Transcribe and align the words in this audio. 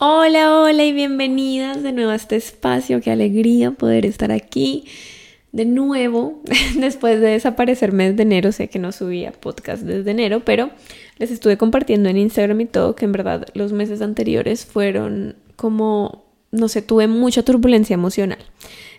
Hola, 0.00 0.60
hola 0.60 0.84
y 0.84 0.92
bienvenidas 0.92 1.82
de 1.82 1.90
nuevo 1.90 2.12
a 2.12 2.14
este 2.14 2.36
espacio. 2.36 3.00
Qué 3.00 3.10
alegría 3.10 3.72
poder 3.72 4.06
estar 4.06 4.30
aquí 4.30 4.84
de 5.50 5.64
nuevo 5.64 6.40
después 6.78 7.20
de 7.20 7.30
desaparecerme 7.30 8.10
desde 8.10 8.22
enero. 8.22 8.52
Sé 8.52 8.68
que 8.68 8.78
no 8.78 8.92
subía 8.92 9.32
podcast 9.32 9.82
desde 9.82 10.12
enero, 10.12 10.44
pero 10.44 10.70
les 11.18 11.32
estuve 11.32 11.58
compartiendo 11.58 12.08
en 12.08 12.16
Instagram 12.16 12.60
y 12.60 12.66
todo 12.66 12.94
que 12.94 13.06
en 13.06 13.12
verdad 13.12 13.46
los 13.54 13.72
meses 13.72 14.00
anteriores 14.00 14.66
fueron 14.66 15.34
como, 15.56 16.26
no 16.52 16.68
sé, 16.68 16.80
tuve 16.80 17.08
mucha 17.08 17.42
turbulencia 17.42 17.94
emocional. 17.94 18.38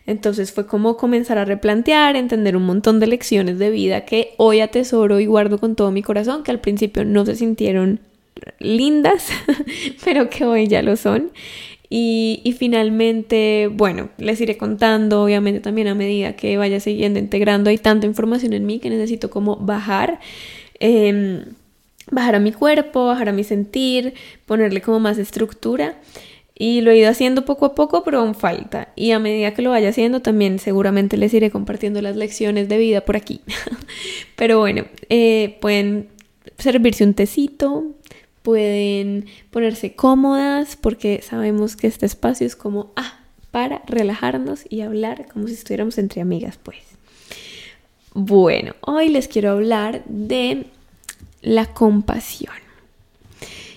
Entonces 0.05 0.51
fue 0.51 0.67
como 0.67 0.97
comenzar 0.97 1.37
a 1.37 1.45
replantear, 1.45 2.17
entender 2.17 2.57
un 2.57 2.63
montón 2.63 2.99
de 2.99 3.07
lecciones 3.07 3.57
de 3.57 3.69
vida 3.69 4.03
que 4.03 4.33
hoy 4.35 4.59
atesoro 4.59 5.21
y 5.21 5.27
guardo 5.27 5.59
con 5.59 5.77
todo 5.77 5.91
mi 5.91 6.03
corazón, 6.03 6.43
que 6.43 6.51
al 6.51 6.59
principio 6.59 7.05
no 7.05 7.25
se 7.25 7.37
sintieron 7.37 8.01
lindas, 8.59 9.27
pero 10.03 10.29
que 10.29 10.45
hoy 10.45 10.67
ya 10.67 10.81
lo 10.81 10.95
son. 10.95 11.31
Y, 11.91 12.55
finalmente, 12.59 13.67
bueno, 13.71 14.09
les 14.19 14.39
iré 14.41 14.57
contando, 14.57 15.23
obviamente 15.23 15.59
también 15.59 15.87
a 15.87 15.95
medida 15.95 16.35
que 16.35 16.55
vaya 16.55 16.79
siguiendo 16.79 17.17
integrando, 17.17 17.71
hay 17.71 17.79
tanta 17.79 18.05
información 18.05 18.53
en 18.53 18.67
mí 18.67 18.77
que 18.77 18.91
necesito 18.91 19.31
como 19.31 19.55
bajar, 19.55 20.19
em, 20.79 21.45
bajar 22.11 22.35
a 22.35 22.39
mi 22.39 22.51
cuerpo, 22.51 23.07
bajar 23.07 23.29
a 23.29 23.33
mi 23.33 23.43
sentir, 23.43 24.13
ponerle 24.45 24.81
como 24.81 24.99
más 24.99 25.17
estructura. 25.17 25.95
Y 26.61 26.81
lo 26.81 26.91
he 26.91 26.97
ido 26.97 27.09
haciendo 27.09 27.45
poco 27.45 27.65
a 27.65 27.73
poco, 27.73 28.03
pero 28.03 28.19
aún 28.19 28.35
falta. 28.35 28.89
Y 28.95 29.11
a 29.11 29.19
medida 29.19 29.53
que 29.53 29.61
lo 29.61 29.69
vaya 29.71 29.89
haciendo, 29.89 30.21
también 30.21 30.59
seguramente 30.59 31.17
les 31.17 31.33
iré 31.33 31.49
compartiendo 31.49 32.01
las 32.01 32.17
lecciones 32.17 32.67
de 32.69 32.77
vida 32.77 33.01
por 33.01 33.15
aquí. 33.15 33.41
pero 34.35 34.59
bueno, 34.59 34.85
eh, 35.09 35.57
pueden 35.61 36.09
servirse 36.57 37.03
un 37.05 37.13
tecito, 37.13 37.95
pueden 38.43 39.25
ponerse 39.51 39.93
cómodas 39.93 40.75
porque 40.75 41.21
sabemos 41.21 41.75
que 41.75 41.87
este 41.87 42.05
espacio 42.05 42.45
es 42.47 42.55
como, 42.55 42.91
ah, 42.95 43.19
para 43.51 43.81
relajarnos 43.87 44.65
y 44.69 44.81
hablar 44.81 45.27
como 45.31 45.47
si 45.47 45.53
estuviéramos 45.53 45.97
entre 45.97 46.21
amigas, 46.21 46.59
pues. 46.61 46.77
Bueno, 48.13 48.75
hoy 48.81 49.09
les 49.09 49.27
quiero 49.27 49.51
hablar 49.51 50.03
de 50.05 50.65
la 51.41 51.65
compasión. 51.67 52.53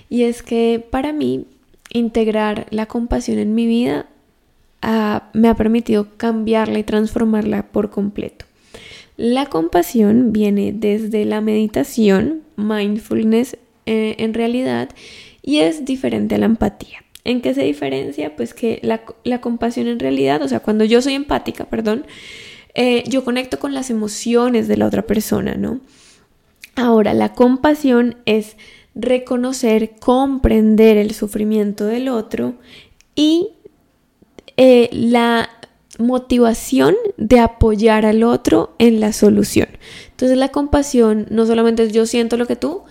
Y 0.08 0.24
es 0.24 0.42
que 0.42 0.84
para 0.90 1.12
mí 1.12 1.46
integrar 1.90 2.66
la 2.70 2.86
compasión 2.86 3.38
en 3.38 3.54
mi 3.54 3.66
vida 3.66 4.06
ah, 4.82 5.30
me 5.32 5.48
ha 5.48 5.54
permitido 5.54 6.08
cambiarla 6.16 6.78
y 6.78 6.84
transformarla 6.84 7.68
por 7.68 7.90
completo. 7.90 8.44
La 9.16 9.46
compasión 9.46 10.32
viene 10.32 10.72
desde 10.72 11.24
la 11.24 11.40
meditación, 11.40 12.42
mindfulness 12.56 13.56
eh, 13.86 14.16
en 14.18 14.34
realidad 14.34 14.88
y 15.42 15.58
es 15.58 15.84
diferente 15.84 16.36
a 16.36 16.38
la 16.38 16.46
empatía. 16.46 17.04
¿En 17.24 17.40
qué 17.40 17.54
se 17.54 17.62
diferencia? 17.62 18.34
Pues 18.34 18.54
que 18.54 18.80
la, 18.82 19.40
compasión 19.40 19.86
en 19.86 20.00
realidad, 20.00 20.42
o 20.42 20.48
sea, 20.48 20.60
cuando 20.60 20.84
yo 20.84 21.00
soy 21.02 21.14
empática, 21.14 21.66
perdón, 21.66 22.06
eh, 22.74 23.04
yo 23.06 23.24
conecto 23.24 23.58
con 23.58 23.74
las 23.74 23.90
emociones 23.90 24.66
de 24.66 24.76
la 24.76 24.86
otra 24.86 25.02
persona, 25.02 25.54
¿no? 25.54 25.80
Ahora, 26.74 27.14
la 27.14 27.32
compasión 27.32 28.16
es 28.24 28.56
reconocer, 28.94 29.92
comprender 30.00 30.96
el 30.96 31.12
sufrimiento 31.12 31.84
del 31.84 32.08
otro 32.08 32.54
y 33.14 33.50
eh, 34.56 34.88
la 34.92 35.48
motivación 35.98 36.94
de 37.16 37.38
apoyar 37.38 38.06
al 38.06 38.22
otro 38.22 38.74
en 38.78 39.00
la 39.00 39.12
solución. 39.12 39.68
Entonces 40.10 40.38
la 40.38 40.48
compasión 40.48 41.26
no 41.30 41.46
solamente 41.46 41.84
es 41.84 41.92
yo 41.92 42.06
siento 42.06 42.36
lo 42.36 42.46
que 42.46 42.56
tú, 42.56 42.82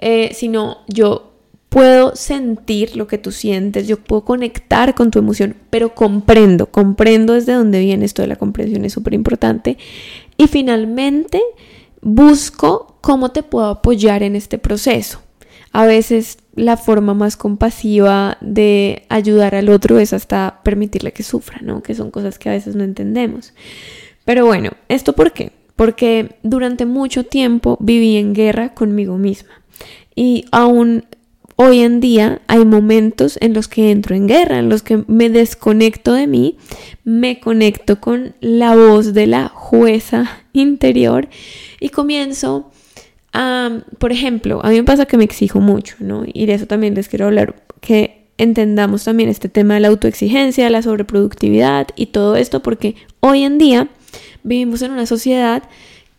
eh, 0.00 0.32
sino 0.34 0.78
yo 0.88 1.30
puedo 1.68 2.16
sentir 2.16 2.96
lo 2.96 3.06
que 3.06 3.16
tú 3.16 3.30
sientes, 3.30 3.86
yo 3.86 3.98
puedo 3.98 4.24
conectar 4.24 4.94
con 4.94 5.10
tu 5.10 5.20
emoción, 5.20 5.54
pero 5.70 5.94
comprendo, 5.94 6.66
comprendo 6.66 7.34
desde 7.34 7.54
dónde 7.54 7.80
viene 7.80 8.04
esto 8.04 8.22
de 8.22 8.28
la 8.28 8.36
comprensión, 8.36 8.84
es 8.84 8.92
súper 8.92 9.14
importante. 9.14 9.78
Y 10.36 10.48
finalmente, 10.48 11.40
busco 12.02 12.98
cómo 13.00 13.30
te 13.30 13.42
puedo 13.42 13.66
apoyar 13.66 14.22
en 14.22 14.36
este 14.36 14.58
proceso. 14.58 15.22
A 15.72 15.86
veces 15.86 16.38
la 16.56 16.76
forma 16.76 17.14
más 17.14 17.36
compasiva 17.36 18.36
de 18.40 19.04
ayudar 19.08 19.54
al 19.54 19.68
otro 19.68 20.00
es 20.00 20.12
hasta 20.12 20.60
permitirle 20.64 21.12
que 21.12 21.22
sufra, 21.22 21.60
¿no? 21.62 21.82
Que 21.82 21.94
son 21.94 22.10
cosas 22.10 22.38
que 22.38 22.48
a 22.48 22.52
veces 22.52 22.74
no 22.74 22.82
entendemos. 22.82 23.54
Pero 24.24 24.44
bueno, 24.44 24.70
¿esto 24.88 25.12
por 25.12 25.32
qué? 25.32 25.52
Porque 25.76 26.36
durante 26.42 26.84
mucho 26.86 27.24
tiempo 27.24 27.78
viví 27.80 28.16
en 28.16 28.34
guerra 28.34 28.74
conmigo 28.74 29.16
misma. 29.16 29.59
Y 30.14 30.44
aún 30.50 31.04
hoy 31.56 31.80
en 31.80 32.00
día 32.00 32.40
hay 32.46 32.64
momentos 32.64 33.36
en 33.42 33.52
los 33.52 33.68
que 33.68 33.90
entro 33.90 34.16
en 34.16 34.26
guerra, 34.26 34.58
en 34.58 34.70
los 34.70 34.82
que 34.82 35.04
me 35.06 35.28
desconecto 35.28 36.14
de 36.14 36.26
mí, 36.26 36.56
me 37.04 37.38
conecto 37.38 38.00
con 38.00 38.34
la 38.40 38.74
voz 38.74 39.12
de 39.12 39.26
la 39.26 39.48
jueza 39.48 40.42
interior 40.54 41.28
y 41.78 41.90
comienzo 41.90 42.70
a, 43.32 43.82
por 43.98 44.10
ejemplo, 44.10 44.60
a 44.64 44.70
mí 44.70 44.76
me 44.76 44.84
pasa 44.84 45.04
que 45.04 45.18
me 45.18 45.24
exijo 45.24 45.60
mucho, 45.60 45.96
¿no? 46.00 46.24
Y 46.26 46.46
de 46.46 46.54
eso 46.54 46.66
también 46.66 46.94
les 46.94 47.08
quiero 47.08 47.26
hablar, 47.26 47.62
que 47.80 48.24
entendamos 48.38 49.04
también 49.04 49.28
este 49.28 49.50
tema 49.50 49.74
de 49.74 49.80
la 49.80 49.88
autoexigencia, 49.88 50.70
la 50.70 50.80
sobreproductividad 50.80 51.88
y 51.94 52.06
todo 52.06 52.36
esto, 52.36 52.62
porque 52.62 52.96
hoy 53.20 53.42
en 53.42 53.58
día 53.58 53.88
vivimos 54.42 54.80
en 54.80 54.92
una 54.92 55.04
sociedad 55.04 55.64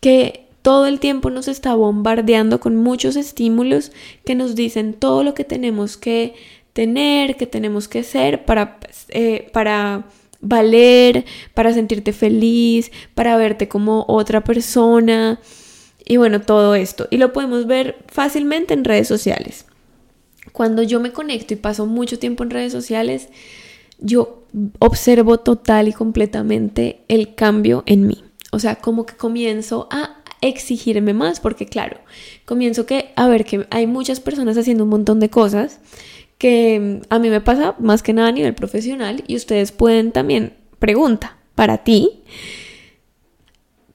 que 0.00 0.41
todo 0.62 0.86
el 0.86 1.00
tiempo 1.00 1.30
nos 1.30 1.48
está 1.48 1.74
bombardeando 1.74 2.60
con 2.60 2.76
muchos 2.76 3.16
estímulos 3.16 3.92
que 4.24 4.34
nos 4.34 4.54
dicen 4.54 4.94
todo 4.94 5.24
lo 5.24 5.34
que 5.34 5.44
tenemos 5.44 5.96
que 5.96 6.34
tener, 6.72 7.36
que 7.36 7.46
tenemos 7.46 7.88
que 7.88 8.02
ser 8.02 8.44
para, 8.44 8.78
eh, 9.08 9.50
para 9.52 10.06
valer, 10.40 11.24
para 11.54 11.74
sentirte 11.74 12.12
feliz, 12.12 12.90
para 13.14 13.36
verte 13.36 13.68
como 13.68 14.04
otra 14.08 14.44
persona 14.44 15.40
y 16.04 16.16
bueno, 16.16 16.40
todo 16.40 16.74
esto. 16.74 17.06
Y 17.10 17.16
lo 17.16 17.32
podemos 17.32 17.66
ver 17.66 18.04
fácilmente 18.08 18.74
en 18.74 18.84
redes 18.84 19.08
sociales. 19.08 19.66
Cuando 20.52 20.82
yo 20.82 21.00
me 21.00 21.12
conecto 21.12 21.54
y 21.54 21.56
paso 21.56 21.86
mucho 21.86 22.18
tiempo 22.18 22.42
en 22.42 22.50
redes 22.50 22.72
sociales, 22.72 23.28
yo 23.98 24.44
observo 24.78 25.38
total 25.38 25.88
y 25.88 25.92
completamente 25.92 27.04
el 27.08 27.34
cambio 27.34 27.84
en 27.86 28.06
mí. 28.06 28.24
O 28.50 28.58
sea, 28.58 28.76
como 28.76 29.06
que 29.06 29.16
comienzo 29.16 29.88
a 29.90 30.21
exigirme 30.42 31.14
más, 31.14 31.40
porque 31.40 31.64
claro, 31.66 31.98
comienzo 32.44 32.84
que 32.84 33.12
a 33.16 33.28
ver 33.28 33.46
que 33.46 33.66
hay 33.70 33.86
muchas 33.86 34.20
personas 34.20 34.58
haciendo 34.58 34.84
un 34.84 34.90
montón 34.90 35.20
de 35.20 35.30
cosas 35.30 35.80
que 36.36 37.00
a 37.08 37.18
mí 37.20 37.30
me 37.30 37.40
pasa 37.40 37.76
más 37.78 38.02
que 38.02 38.12
nada 38.12 38.28
a 38.28 38.32
nivel 38.32 38.54
profesional 38.54 39.22
y 39.28 39.36
ustedes 39.36 39.70
pueden 39.70 40.10
también, 40.10 40.54
pregunta 40.80 41.38
para 41.54 41.78
ti, 41.78 42.24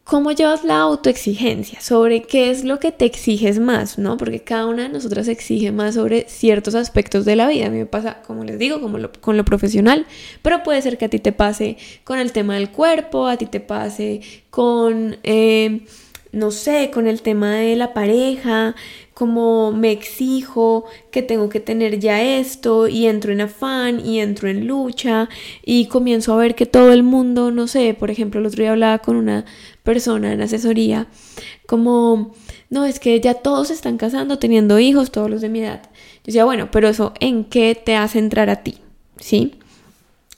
¿cómo 0.06 0.32
llevas 0.32 0.64
la 0.64 0.80
autoexigencia? 0.80 1.82
Sobre 1.82 2.22
qué 2.22 2.50
es 2.50 2.64
lo 2.64 2.80
que 2.80 2.94
te 2.94 3.04
exiges 3.04 3.60
más, 3.60 3.98
¿no? 3.98 4.16
Porque 4.16 4.40
cada 4.40 4.66
una 4.68 4.84
de 4.84 4.90
nosotras 4.90 5.28
exige 5.28 5.74
más 5.74 5.96
sobre 5.96 6.26
ciertos 6.30 6.76
aspectos 6.76 7.26
de 7.26 7.36
la 7.36 7.48
vida. 7.48 7.66
A 7.66 7.70
mí 7.70 7.80
me 7.80 7.86
pasa, 7.86 8.22
como 8.26 8.46
les 8.46 8.58
digo, 8.58 8.80
como 8.80 8.98
con 9.20 9.36
lo 9.36 9.44
profesional, 9.44 10.06
pero 10.42 10.64
puede 10.64 10.82
ser 10.82 10.98
que 10.98 11.06
a 11.06 11.10
ti 11.10 11.20
te 11.20 11.34
pase 11.34 11.76
con 12.06 12.20
el 12.20 12.32
tema 12.32 12.56
del 12.56 12.72
cuerpo, 12.72 13.28
a 13.28 13.36
ti 13.36 13.46
te 13.46 13.60
pase 13.60 14.22
con... 14.50 15.18
Eh, 15.24 15.86
no 16.32 16.52
sé, 16.52 16.92
con 16.94 17.08
el 17.08 17.22
tema 17.22 17.56
de 17.56 17.76
la 17.76 17.94
pareja, 17.94 18.76
como 19.14 19.72
me 19.72 19.92
exijo 19.92 20.86
que 21.12 21.24
tengo 21.24 21.50
que 21.50 21.60
tener 21.60 22.00
ya 22.00 22.22
esto 22.22 22.88
y 22.88 23.08
entro 23.08 23.32
en 23.32 23.42
afán 23.42 24.06
y 24.06 24.20
entro 24.20 24.48
en 24.48 24.68
lucha 24.68 25.28
y 25.66 25.88
comienzo 25.88 26.34
a 26.34 26.38
ver 26.38 26.54
que 26.54 26.66
todo 26.66 26.94
el 26.94 27.02
mundo, 27.02 27.50
no 27.52 27.68
sé, 27.68 27.96
por 27.96 28.12
ejemplo, 28.12 28.40
el 28.40 28.46
otro 28.46 28.62
día 28.62 28.72
hablaba 28.72 29.00
con 29.00 29.16
una 29.16 29.46
persona 29.82 30.34
en 30.34 30.42
asesoría, 30.42 31.08
como, 31.66 32.36
no, 32.70 32.86
es 32.86 33.00
que 33.00 33.20
ya 33.20 33.34
todos 33.34 33.72
están 33.72 33.98
casando, 33.98 34.38
teniendo 34.38 34.78
hijos, 34.80 35.12
todos 35.12 35.30
los 35.30 35.42
de 35.42 35.50
mi 35.50 35.62
edad. 35.62 35.82
Yo 35.84 36.24
decía, 36.28 36.46
bueno, 36.46 36.70
pero 36.72 36.88
eso, 36.88 37.14
¿en 37.20 37.46
qué 37.46 37.74
te 37.74 37.96
hace 37.96 38.20
entrar 38.20 38.50
a 38.50 38.64
ti? 38.64 38.78
¿Sí? 39.20 39.56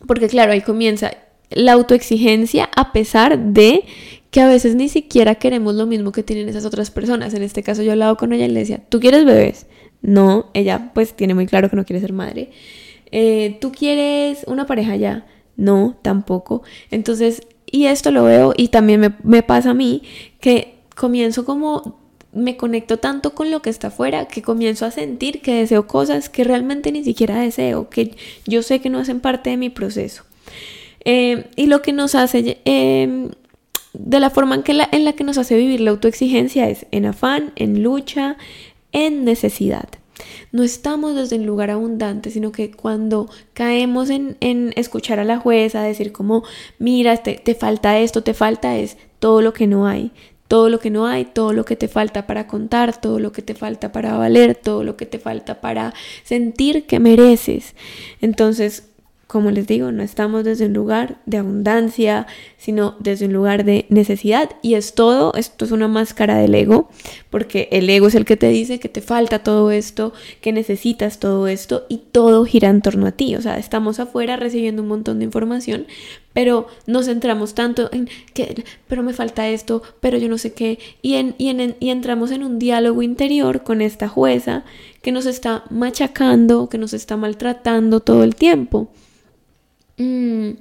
Porque 0.08 0.30
claro, 0.30 0.54
ahí 0.54 0.62
comienza 0.62 1.12
la 1.50 1.74
autoexigencia 1.74 2.69
a 2.75 2.94
pesar 2.94 3.40
de 3.40 3.84
que 4.31 4.42
a 4.42 4.48
veces 4.48 4.76
ni 4.76 4.90
siquiera 4.90 5.36
queremos 5.36 5.76
lo 5.76 5.86
mismo 5.88 6.12
que 6.12 6.24
tienen 6.24 6.50
esas 6.50 6.66
otras 6.66 6.92
personas. 6.92 7.34
En 7.34 7.44
este 7.44 7.64
caso 7.64 7.81
yo 7.81 7.90
he 7.90 7.92
hablado 7.94 8.18
con 8.18 8.34
ella 8.34 8.46
y 8.46 8.50
le 8.50 8.60
decía, 8.60 8.81
¿tú 8.90 9.00
quieres 9.00 9.26
bebés? 9.26 9.66
No, 10.02 10.50
ella 10.54 10.92
pues 10.94 11.14
tiene 11.14 11.34
muy 11.34 11.48
claro 11.48 11.70
que 11.70 11.76
no 11.76 11.86
quiere 11.86 12.00
ser 12.00 12.14
madre. 12.14 12.52
Eh, 13.12 13.58
¿Tú 13.60 13.72
quieres 13.72 14.44
una 14.48 14.66
pareja 14.66 14.96
ya? 14.96 15.26
No, 15.58 15.98
tampoco. 16.02 16.62
Entonces, 16.92 17.42
y 17.66 17.86
esto 17.86 18.12
lo 18.12 18.24
veo 18.24 18.54
y 18.56 18.70
también 18.70 19.00
me, 19.00 19.14
me 19.24 19.44
pasa 19.44 19.72
a 19.72 19.74
mí 19.74 20.04
que 20.40 20.76
comienzo 20.96 21.46
como 21.46 22.00
me 22.31 22.58
conecto 22.58 22.98
tanto 22.98 23.34
con 23.34 23.50
lo 23.50 23.62
que 23.62 23.72
está 23.72 23.88
afuera 23.88 24.28
que 24.28 24.44
comienzo 24.44 24.86
a 24.86 24.92
sentir 24.92 25.42
que 25.42 25.56
deseo 25.56 25.88
cosas 25.88 26.30
que 26.30 26.44
realmente 26.44 26.92
ni 26.92 27.04
siquiera 27.04 27.40
deseo, 27.40 27.90
que 27.90 28.16
yo 28.46 28.62
sé 28.62 28.81
que 28.81 28.90
no 28.90 29.00
hacen 29.00 29.20
parte 29.20 29.50
de 29.50 29.58
mi 29.58 29.70
proceso. 29.70 30.24
Eh, 31.06 31.46
y 31.56 31.68
lo 31.68 31.81
que 31.81 31.94
nos 31.94 32.14
hace 32.14 32.60
eh, 32.66 33.30
de 33.94 34.20
la 34.20 34.30
forma 34.30 34.56
en, 34.56 34.64
que 34.64 34.74
la, 34.74 34.88
en 34.92 35.06
la 35.06 35.14
que 35.14 35.24
nos 35.24 35.38
hace 35.38 35.58
vivir 35.58 35.82
la 35.82 35.92
autoexigencia 35.92 36.70
es 36.70 36.86
en 36.92 37.06
afán, 37.06 37.52
en 37.56 37.84
lucha, 37.84 38.38
en 38.92 39.26
necesidad. 39.26 39.90
no 40.52 40.64
estamos 40.64 41.16
desde 41.16 41.38
un 41.38 41.46
lugar 41.46 41.72
abundante, 41.72 42.32
sino 42.32 42.52
que 42.52 42.72
cuando 42.72 43.30
caemos 43.54 44.10
en, 44.10 44.38
en 44.42 44.74
escuchar 44.76 45.20
a 45.20 45.24
la 45.24 45.40
jueza, 45.40 45.82
decir 45.82 46.12
como, 46.12 46.44
mira, 46.78 47.18
te, 47.18 47.36
te 47.36 47.56
falta 47.56 48.00
esto, 48.00 48.24
te 48.24 48.34
falta 48.34 48.78
es 48.78 48.98
todo 49.20 49.42
lo 49.42 49.54
que 49.54 49.68
no 49.68 49.88
hay, 49.88 50.12
todo 50.50 50.70
lo 50.70 50.80
que 50.80 50.90
no 50.90 51.06
hay, 51.06 51.26
todo 51.26 51.54
lo 51.54 51.64
que 51.64 51.76
te 51.76 51.88
falta 51.88 52.26
para 52.26 52.48
contar, 52.48 53.00
todo 53.00 53.20
lo 53.20 53.32
que 53.32 53.44
te 53.44 53.54
falta 53.54 53.92
para 53.92 54.18
valer, 54.18 54.56
todo 54.56 54.84
lo 54.84 54.98
que 54.98 55.06
te 55.06 55.20
falta 55.20 55.62
para 55.62 55.94
sentir 56.24 56.86
que 56.88 57.00
mereces. 57.00 57.76
Entonces, 58.20 58.89
como 59.30 59.52
les 59.52 59.68
digo, 59.68 59.92
no 59.92 60.02
estamos 60.02 60.44
desde 60.44 60.66
un 60.66 60.74
lugar 60.74 61.20
de 61.28 61.38
abundancia, 61.38 62.26
sino 62.58 62.96
desde 63.00 63.28
un 63.28 63.34
lugar 63.34 63.64
de 63.64 63.86
necesidad. 63.90 64.50
Y 64.64 64.74
es 64.74 64.96
todo, 64.96 65.36
esto 65.36 65.66
es 65.66 65.72
una 65.72 65.88
máscara 65.88 66.40
del 66.40 66.56
ego, 66.56 66.90
porque 67.30 67.70
el 67.72 67.88
ego 67.92 68.08
es 68.08 68.16
el 68.16 68.26
que 68.26 68.38
te 68.38 68.50
dice 68.50 68.80
que 68.80 68.90
te 68.90 69.02
falta 69.02 69.44
todo 69.44 69.70
esto, 69.70 70.14
que 70.42 70.52
necesitas 70.52 71.20
todo 71.20 71.48
esto, 71.48 71.86
y 71.90 71.98
todo 72.12 72.44
gira 72.44 72.70
en 72.70 72.81
torno 72.81 73.06
a 73.06 73.12
ti. 73.12 73.36
O 73.36 73.42
sea, 73.44 73.60
estamos 73.60 74.00
afuera 74.00 74.36
recibiendo 74.36 74.81
un 74.81 74.88
montón 74.88 75.20
de 75.20 75.26
información, 75.26 75.86
pero 76.34 76.66
nos 76.88 77.06
centramos 77.06 77.54
tanto 77.54 77.88
en 77.94 78.10
que, 78.34 78.64
pero 78.88 79.04
me 79.04 79.14
falta 79.14 79.48
esto, 79.48 79.84
pero 80.00 80.18
yo 80.18 80.28
no 80.28 80.40
sé 80.40 80.54
qué, 80.54 80.80
y, 81.04 81.14
en, 81.14 81.36
y, 81.38 81.50
en, 81.50 81.76
y 81.80 81.92
entramos 81.92 82.31
en 82.31 82.42
un 82.42 82.58
diálogo 82.58 83.04
interior 83.04 83.62
con 83.62 83.81
esta 83.81 84.08
jueza 84.08 84.64
que 85.04 85.12
nos 85.12 85.28
está 85.28 85.66
machacando, 85.70 86.68
que 86.68 86.80
nos 86.80 86.94
está 86.96 87.16
maltratando 87.16 88.00
todo 88.00 88.24
el 88.24 88.36
tiempo. 88.36 88.90
Mm, 90.00 90.51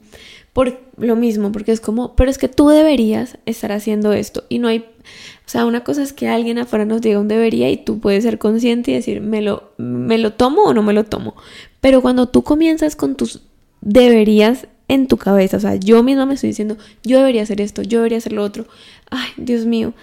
por 0.53 0.81
lo 0.97 1.15
mismo, 1.15 1.53
porque 1.53 1.71
es 1.71 1.81
como, 1.81 2.17
pero 2.17 2.31
es 2.31 2.37
que 2.37 2.49
tú 2.49 2.69
deberías 2.69 3.39
estar 3.47 3.71
haciendo 3.71 4.13
esto 4.13 4.43
y 4.49 4.59
no 4.59 4.67
hay, 4.67 4.81
o 4.81 5.49
sea, 5.49 5.65
una 5.65 5.85
cosa 5.85 6.03
es 6.03 6.13
que 6.13 6.27
alguien 6.27 6.59
afuera 6.59 6.85
nos 6.85 7.01
diga 7.01 7.21
un 7.21 7.29
debería 7.29 7.71
y 7.71 7.77
tú 7.77 8.01
puedes 8.01 8.25
ser 8.25 8.39
consciente 8.39 8.91
y 8.91 8.95
decir, 8.95 9.21
¿me 9.21 9.41
lo, 9.41 9.71
me 9.77 10.19
lo 10.19 10.33
tomo 10.33 10.65
o 10.65 10.75
no 10.75 10.83
me 10.83 10.93
lo 10.93 11.05
tomo? 11.05 11.37
Pero 11.81 12.03
cuando 12.03 12.27
tú 12.27 12.43
comienzas 12.43 12.97
con 12.97 13.15
tus 13.15 13.43
deberías 13.81 14.67
en 14.89 15.07
tu 15.07 15.17
cabeza, 15.17 15.59
o 15.59 15.61
sea, 15.61 15.77
yo 15.77 16.03
misma 16.03 16.27
me 16.27 16.35
estoy 16.35 16.49
diciendo, 16.49 16.77
yo 17.05 17.19
debería 17.19 17.45
hacer 17.45 17.61
esto, 17.61 17.83
yo 17.83 17.99
debería 17.99 18.19
hacer 18.19 18.33
lo 18.33 18.43
otro, 18.43 18.67
ay, 19.11 19.29
Dios 19.37 19.65
mío, 19.65 19.95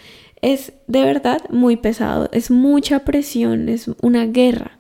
es 0.42 0.74
de 0.88 1.02
verdad 1.02 1.42
muy 1.50 1.78
pesado, 1.78 2.30
es 2.32 2.52
mucha 2.52 3.04
presión, 3.06 3.70
es 3.70 3.90
una 4.02 4.26
guerra. 4.26 4.78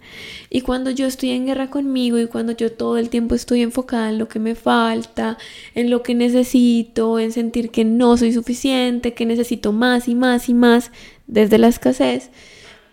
Y 0.50 0.62
cuando 0.62 0.92
yo 0.92 1.07
estoy 1.07 1.31
en 1.31 1.48
guerra 1.48 1.69
conmigo 1.69 2.19
y 2.19 2.28
cuando 2.28 2.52
yo 2.52 2.72
todo 2.72 2.98
el 2.98 3.10
tiempo 3.10 3.36
estoy 3.36 3.62
enfocada 3.62 4.10
en 4.10 4.19
lo 4.19 4.28
que 4.28 4.40
me 4.40 4.56
falta, 4.56 5.38
en 5.74 5.90
lo 5.90 6.04
que 6.04 6.13
necesito, 6.13 7.19
en 7.19 7.31
sentir 7.31 7.72
que 7.72 7.84
no 7.84 8.16
soy 8.18 8.34
suficiente, 8.34 9.13
que 9.13 9.25
necesito 9.25 9.72
más 9.72 10.07
y 10.07 10.16
más 10.16 10.50
y 10.50 10.54
más 10.54 10.92
desde 11.28 11.58
la 11.58 11.68
escasez, 11.68 12.30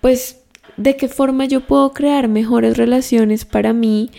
pues 0.00 0.40
de 0.76 0.96
qué 0.96 1.08
forma 1.08 1.44
yo 1.44 1.66
puedo 1.66 1.92
crear 1.92 2.28
mejores 2.28 2.76
relaciones 2.76 3.44
para 3.44 3.72
mí, 3.72 4.10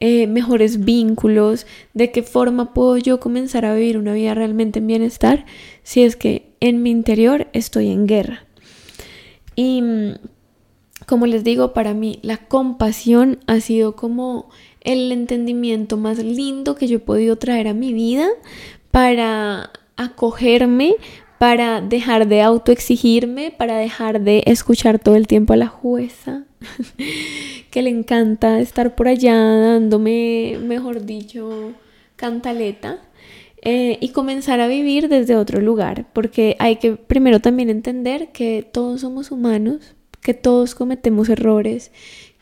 eh, 0.00 0.28
mejores 0.28 0.84
vínculos, 0.84 1.66
de 1.94 2.12
qué 2.12 2.22
forma 2.22 2.72
puedo 2.72 2.96
yo 2.98 3.18
comenzar 3.18 3.64
a 3.64 3.74
vivir 3.74 3.98
una 3.98 4.12
vida 4.12 4.34
realmente 4.34 4.78
en 4.78 4.86
bienestar 4.86 5.44
si 5.82 6.04
es 6.04 6.14
que 6.14 6.47
en 6.60 6.82
mi 6.82 6.90
interior 6.90 7.48
estoy 7.52 7.90
en 7.90 8.06
guerra. 8.06 8.44
Y 9.54 9.82
mm, 9.82 10.14
como 11.06 11.26
les 11.26 11.44
digo, 11.44 11.72
para 11.72 11.94
mí 11.94 12.18
la 12.22 12.36
compasión 12.36 13.38
ha 13.46 13.60
sido 13.60 13.96
como 13.96 14.50
el 14.82 15.10
entendimiento 15.12 15.96
más 15.96 16.18
lindo 16.18 16.74
que 16.74 16.86
yo 16.86 16.96
he 16.96 17.00
podido 17.00 17.36
traer 17.36 17.68
a 17.68 17.74
mi 17.74 17.92
vida 17.92 18.28
para 18.90 19.70
acogerme, 19.96 20.96
para 21.38 21.80
dejar 21.80 22.28
de 22.28 22.42
autoexigirme, 22.42 23.50
para 23.50 23.76
dejar 23.78 24.20
de 24.20 24.42
escuchar 24.46 24.98
todo 24.98 25.16
el 25.16 25.26
tiempo 25.26 25.52
a 25.52 25.56
la 25.56 25.68
jueza, 25.68 26.44
que 27.70 27.82
le 27.82 27.90
encanta 27.90 28.60
estar 28.60 28.94
por 28.94 29.08
allá 29.08 29.34
dándome, 29.34 30.58
mejor 30.62 31.04
dicho, 31.04 31.72
cantaleta. 32.16 32.98
Eh, 33.62 33.98
y 34.00 34.10
comenzar 34.10 34.60
a 34.60 34.68
vivir 34.68 35.08
desde 35.08 35.34
otro 35.34 35.60
lugar, 35.60 36.06
porque 36.12 36.54
hay 36.60 36.76
que 36.76 36.94
primero 36.94 37.40
también 37.40 37.70
entender 37.70 38.28
que 38.32 38.64
todos 38.70 39.00
somos 39.00 39.32
humanos, 39.32 39.94
que 40.22 40.32
todos 40.32 40.76
cometemos 40.76 41.28
errores, 41.28 41.90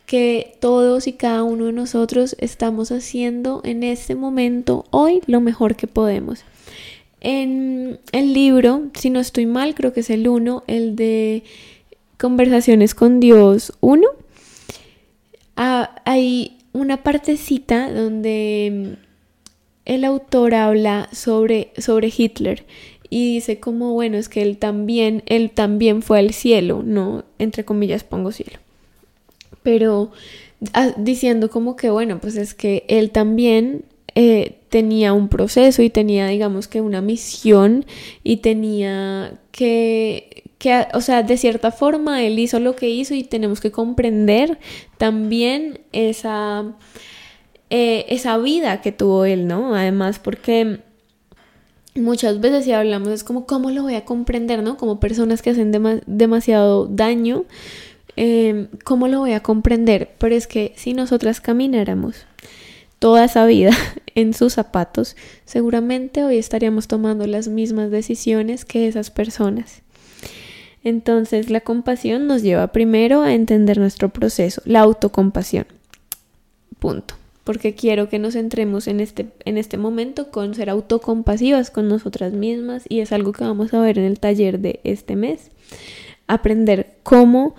que 0.05 0.57
todos 0.61 1.07
y 1.07 1.15
cada 1.15 1.43
uno 1.43 1.67
de 1.67 1.73
nosotros 1.73 2.37
estamos 2.39 2.93
haciendo 2.93 3.63
en 3.65 3.83
este 3.83 4.15
momento, 4.15 4.85
hoy, 4.91 5.21
lo 5.27 5.41
mejor 5.41 5.75
que 5.75 5.87
podemos. 5.87 6.45
En 7.21 7.99
el 8.13 8.35
libro, 8.35 8.83
si 8.95 9.09
no 9.09 9.19
estoy 9.19 9.47
mal, 9.47 9.75
creo 9.75 9.95
que 9.95 10.01
es 10.01 10.11
el 10.11 10.29
1, 10.29 10.65
el 10.67 10.97
de 10.97 11.45
Conversaciones 12.19 12.95
con 12.95 13.21
Dios 13.21 13.73
1, 13.81 14.07
ah, 15.57 15.97
hay 16.05 16.59
una 16.73 17.03
partecita 17.03 17.91
donde 17.91 18.99
el 19.87 20.05
autor 20.05 20.55
habla 20.55 21.09
sobre, 21.13 21.71
sobre 21.79 22.13
Hitler 22.15 22.65
y 23.09 23.35
dice 23.35 23.61
como, 23.61 23.93
bueno, 23.93 24.19
es 24.19 24.29
que 24.29 24.43
él 24.43 24.59
también, 24.59 25.23
él 25.27 25.51
también 25.51 26.03
fue 26.03 26.19
al 26.19 26.35
cielo, 26.35 26.83
no, 26.85 27.25
entre 27.39 27.65
comillas 27.65 28.05
pongo 28.05 28.33
cielo. 28.33 28.59
Pero 29.63 30.11
ah, 30.75 30.91
diciendo 30.97 31.49
como 31.49 31.77
que, 31.77 31.89
bueno, 31.89 32.19
pues 32.21 32.37
es 32.37 32.53
que 32.53 32.85
él 32.89 33.11
también 33.11 33.85
eh, 34.17 34.59
tenía 34.71 35.13
un 35.13 35.29
proceso 35.29 35.83
y 35.83 35.91
tenía, 35.91 36.27
digamos 36.27 36.67
que 36.67 36.81
una 36.81 37.01
misión 37.01 37.87
y 38.25 38.39
tenía 38.39 39.39
que, 39.53 40.43
que, 40.59 40.87
o 40.95 41.01
sea, 41.01 41.23
de 41.23 41.37
cierta 41.37 41.71
forma 41.71 42.25
él 42.25 42.39
hizo 42.41 42.59
lo 42.59 42.75
que 42.75 42.89
hizo 42.89 43.15
y 43.15 43.23
tenemos 43.23 43.61
que 43.61 43.71
comprender 43.71 44.59
también 44.99 45.79
esa 45.93 46.75
eh, 47.71 48.07
esa 48.09 48.39
vida 48.39 48.81
que 48.81 48.93
tuvo 48.93 49.25
él, 49.25 49.47
¿no? 49.49 49.75
Además, 49.75 50.19
porque 50.21 50.81
muchas 51.97 52.41
veces 52.41 52.65
si 52.65 52.73
hablamos 52.73 53.09
es 53.09 53.25
como, 53.25 53.47
¿cómo 53.47 53.71
lo 53.71 53.83
voy 53.83 53.95
a 53.95 54.05
comprender, 54.05 54.63
¿no? 54.63 54.77
Como 54.77 55.01
personas 55.01 55.43
que 55.43 55.51
hacen 55.51 55.73
demasiado 56.07 56.87
daño, 56.87 57.45
em, 58.17 58.69
¿cómo 58.85 59.09
lo 59.09 59.21
voy 59.21 59.33
a 59.33 59.43
comprender? 59.43 60.11
Pero 60.19 60.35
es 60.35 60.47
que 60.47 60.73
si 60.77 60.93
nosotras 60.93 61.41
camináramos 61.41 62.27
toda 63.01 63.25
esa 63.25 63.47
vida 63.47 63.71
en 64.15 64.33
sus 64.33 64.55
zapatos, 64.55 65.17
seguramente 65.45 66.25
hoy 66.25 66.39
estaríamos 66.39 66.87
tomando 66.87 67.27
las 67.27 67.49
mismas 67.49 67.91
decisiones 67.91 68.65
que 68.65 68.87
esas 68.87 69.11
personas. 69.11 69.83
Entonces 70.85 71.51
la 71.51 71.63
compasión 71.63 72.29
nos 72.29 72.43
lleva 72.43 72.69
primero 72.69 73.23
a 73.23 73.35
entender 73.35 73.79
nuestro 73.79 74.11
proceso, 74.11 74.63
la 74.65 74.81
autocompasión. 74.81 75.67
Punto 76.79 77.17
porque 77.47 77.77
quiero 77.77 78.09
que 78.09 78.19
nos 78.19 78.35
centremos 78.35 78.89
en 78.89 78.99
este, 78.99 79.29
en 79.45 79.57
este 79.57 79.79
momento 79.79 80.33
con 80.33 80.57
ser 80.57 80.69
autocompasivas 80.69 81.71
con 81.71 81.87
nosotras 81.87 82.33
mismas 82.33 82.83
y 82.89 82.99
es 82.99 83.13
algo 83.13 83.31
que 83.31 83.45
vamos 83.45 83.73
a 83.73 83.81
ver 83.81 84.01
en 84.01 84.05
el 84.05 84.19
taller 84.19 84.59
de 84.59 84.81
este 84.83 85.15
mes. 85.15 85.53
Aprender 86.27 86.97
cómo 87.05 87.55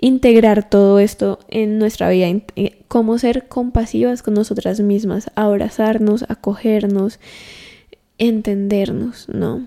integrar 0.00 0.70
todo 0.70 1.00
esto 1.00 1.40
en 1.48 1.80
nuestra 1.80 2.08
vida, 2.08 2.28
eh, 2.54 2.78
cómo 2.86 3.18
ser 3.18 3.48
compasivas 3.48 4.22
con 4.22 4.34
nosotras 4.34 4.78
mismas, 4.78 5.32
abrazarnos, 5.34 6.24
acogernos, 6.28 7.18
entendernos, 8.18 9.28
¿no? 9.28 9.66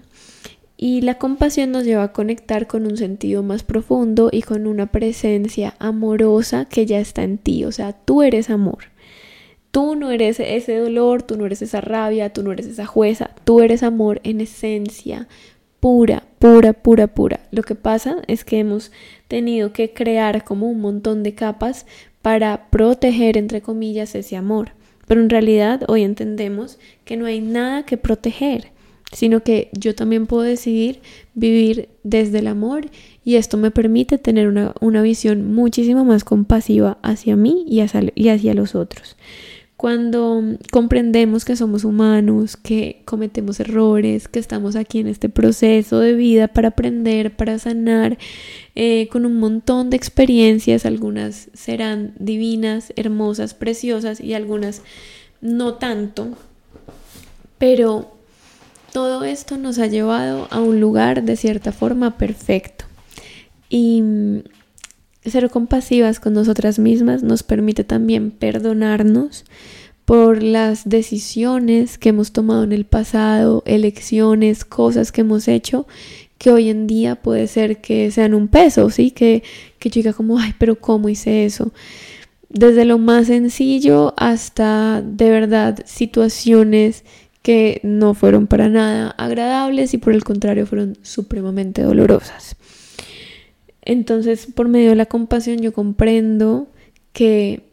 Y 0.78 1.02
la 1.02 1.18
compasión 1.18 1.72
nos 1.72 1.84
lleva 1.84 2.04
a 2.04 2.14
conectar 2.14 2.68
con 2.68 2.86
un 2.86 2.96
sentido 2.96 3.44
más 3.44 3.64
profundo 3.64 4.30
y 4.32 4.42
con 4.42 4.68
una 4.68 4.86
presencia 4.86 5.76
amorosa 5.80 6.64
que 6.64 6.86
ya 6.86 7.00
está 7.00 7.24
en 7.24 7.38
ti, 7.40 7.66
o 7.66 7.74
sea, 7.74 7.92
tú 7.92 8.24
eres 8.24 8.50
amor. 8.50 8.95
Tú 9.76 9.96
no 9.96 10.10
eres 10.10 10.40
ese 10.40 10.78
dolor, 10.78 11.22
tú 11.22 11.36
no 11.36 11.46
eres 11.46 11.62
esa 11.62 11.82
rabia, 11.82 12.32
tú 12.32 12.44
no 12.44 12.54
eres 12.54 12.66
esa 12.66 12.86
jueza, 12.86 13.32
tú 13.44 13.60
eres 13.60 13.84
amor 13.84 14.22
en 14.24 14.40
esencia, 14.40 15.28
pura, 15.82 16.24
pura, 16.40 16.72
pura, 16.72 17.08
pura. 17.08 17.42
Lo 17.52 17.62
que 17.62 17.76
pasa 17.76 18.20
es 18.28 18.46
que 18.46 18.60
hemos 18.60 18.94
tenido 19.28 19.74
que 19.74 19.92
crear 19.92 20.46
como 20.46 20.70
un 20.70 20.80
montón 20.80 21.24
de 21.24 21.36
capas 21.36 21.86
para 22.22 22.70
proteger, 22.70 23.36
entre 23.36 23.60
comillas, 23.60 24.16
ese 24.16 24.38
amor. 24.38 24.72
Pero 25.08 25.20
en 25.20 25.30
realidad 25.30 25.82
hoy 25.90 26.04
entendemos 26.04 26.80
que 27.04 27.18
no 27.18 27.26
hay 27.26 27.42
nada 27.42 27.84
que 27.84 27.98
proteger, 27.98 28.72
sino 29.12 29.44
que 29.44 29.72
yo 29.74 29.94
también 29.94 30.26
puedo 30.26 30.44
decidir 30.44 31.02
vivir 31.34 31.90
desde 32.04 32.40
el 32.40 32.48
amor 32.48 32.88
y 33.26 33.36
esto 33.36 33.58
me 33.58 33.72
permite 33.72 34.20
tener 34.20 34.48
una, 34.48 34.74
una 34.80 35.02
visión 35.02 35.54
muchísimo 35.54 36.06
más 36.06 36.24
compasiva 36.24 36.98
hacia 37.02 37.36
mí 37.36 37.66
y 37.68 37.82
hacia, 37.82 38.04
y 38.16 38.30
hacia 38.30 38.54
los 38.54 38.74
otros. 38.74 39.18
Cuando 39.78 40.42
comprendemos 40.72 41.44
que 41.44 41.58
somos 41.58 41.84
humanos, 41.84 42.56
que 42.56 43.02
cometemos 43.04 43.60
errores, 43.60 44.30
que 44.30 44.40
estamos 44.40 44.78
aquí 44.78 45.00
en 45.00 45.08
este 45.08 45.28
proceso 45.28 46.00
de 46.00 46.14
vida 46.14 46.48
para 46.48 46.70
aprender, 46.70 47.36
para 47.36 47.60
sanar, 47.60 48.18
eh, 48.76 49.10
con 49.12 49.26
un 49.26 49.38
montón 49.38 49.90
de 49.90 49.98
experiencias, 49.98 50.86
algunas 50.86 51.50
serán 51.54 52.14
divinas, 52.18 52.94
hermosas, 52.96 53.54
preciosas 53.54 54.22
y 54.22 54.34
algunas 54.34 54.82
no 55.42 55.74
tanto, 55.76 56.30
pero 57.58 58.12
todo 58.94 59.26
esto 59.26 59.58
nos 59.58 59.78
ha 59.78 59.88
llevado 59.88 60.48
a 60.52 60.62
un 60.62 60.80
lugar 60.80 61.24
de 61.24 61.36
cierta 61.36 61.74
forma 61.74 62.18
perfecto. 62.18 62.86
Y 63.68 64.02
ser 65.26 65.50
compasivas 65.50 66.20
con 66.20 66.34
nosotras 66.34 66.80
mismas 66.80 67.24
nos 67.24 67.44
permite 67.44 67.84
también 67.84 68.32
perdonarnos 68.32 69.46
por 70.06 70.44
las 70.44 70.88
decisiones 70.88 71.98
que 71.98 72.10
hemos 72.10 72.32
tomado 72.32 72.64
en 72.64 72.72
el 72.72 72.86
pasado, 72.86 73.64
elecciones, 73.66 74.64
cosas 74.64 75.12
que 75.12 75.22
hemos 75.22 75.48
hecho 75.48 75.88
que 76.38 76.52
hoy 76.52 76.70
en 76.70 76.86
día 76.86 77.16
puede 77.16 77.48
ser 77.48 77.82
que 77.82 78.12
sean 78.12 78.34
un 78.34 78.48
peso, 78.48 78.90
¿sí? 78.90 79.12
Que, 79.12 79.44
que 79.80 79.90
yo 79.90 79.96
diga 79.96 80.14
como, 80.14 80.38
ay, 80.38 80.54
pero 80.58 80.76
¿cómo 80.76 81.10
hice 81.10 81.46
eso? 81.46 81.72
Desde 82.50 82.86
lo 82.86 82.98
más 82.98 83.28
sencillo 83.28 84.14
hasta 84.18 85.02
de 85.02 85.30
verdad 85.30 85.80
situaciones 85.86 87.04
que 87.42 87.80
no 87.84 88.14
fueron 88.14 88.48
para 88.48 88.70
nada 88.70 89.12
agradables 89.12 89.94
y 89.94 89.98
por 89.98 90.14
el 90.14 90.24
contrario 90.24 90.66
fueron 90.66 90.98
supremamente 91.04 91.84
dolorosas. 91.84 92.56
Entonces, 93.86 94.48
por 94.48 94.68
medio 94.68 94.90
de 94.90 94.96
la 94.96 95.06
compasión 95.06 95.60
yo 95.60 95.72
comprendo 95.72 96.68
que 97.14 97.64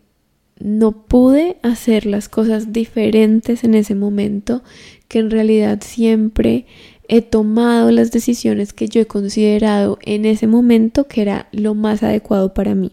no 0.61 0.92
pude 1.07 1.57
hacer 1.62 2.07
las 2.07 2.28
cosas 2.28 2.73
diferentes 2.73 3.64
en 3.64 3.75
ese 3.75 3.95
momento, 3.95 4.62
que 5.09 5.19
en 5.19 5.31
realidad 5.31 5.81
siempre 5.83 6.66
he 7.09 7.21
tomado 7.21 7.90
las 7.90 8.12
decisiones 8.12 8.73
que 8.73 8.88
yo 8.88 9.00
he 9.00 9.07
considerado 9.07 9.99
en 10.02 10.25
ese 10.25 10.47
momento 10.47 11.09
que 11.09 11.23
era 11.23 11.49
lo 11.52 11.75
más 11.75 12.02
adecuado 12.02 12.54
para 12.54 12.75
mí. 12.75 12.92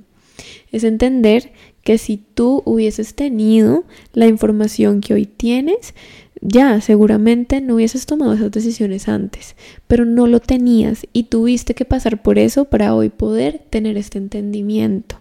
Es 0.71 0.83
entender 0.83 1.51
que 1.83 1.97
si 1.97 2.17
tú 2.17 2.61
hubieses 2.65 3.15
tenido 3.15 3.83
la 4.13 4.27
información 4.27 5.01
que 5.01 5.13
hoy 5.13 5.25
tienes, 5.25 5.93
ya 6.41 6.79
seguramente 6.81 7.61
no 7.61 7.75
hubieses 7.75 8.05
tomado 8.05 8.33
esas 8.33 8.51
decisiones 8.51 9.07
antes, 9.07 9.55
pero 9.87 10.05
no 10.05 10.27
lo 10.27 10.39
tenías 10.39 11.05
y 11.13 11.23
tuviste 11.23 11.75
que 11.75 11.85
pasar 11.85 12.21
por 12.21 12.39
eso 12.39 12.65
para 12.65 12.95
hoy 12.95 13.09
poder 13.09 13.61
tener 13.69 13.97
este 13.97 14.17
entendimiento. 14.17 15.19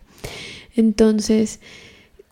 Entonces, 0.77 1.61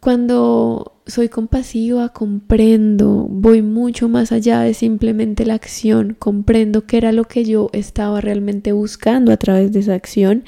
cuando 0.01 1.01
soy 1.07 1.29
compasiva, 1.29 2.11
comprendo, 2.11 3.27
voy 3.29 3.61
mucho 3.63 4.09
más 4.09 4.31
allá 4.31 4.61
de 4.61 4.73
simplemente 4.73 5.45
la 5.45 5.55
acción, 5.55 6.15
comprendo 6.17 6.87
qué 6.87 6.99
era 6.99 7.11
lo 7.11 7.25
que 7.25 7.45
yo 7.45 7.71
estaba 7.73 8.21
realmente 8.21 8.71
buscando 8.71 9.33
a 9.33 9.37
través 9.37 9.73
de 9.73 9.81
esa 9.81 9.95
acción 9.95 10.45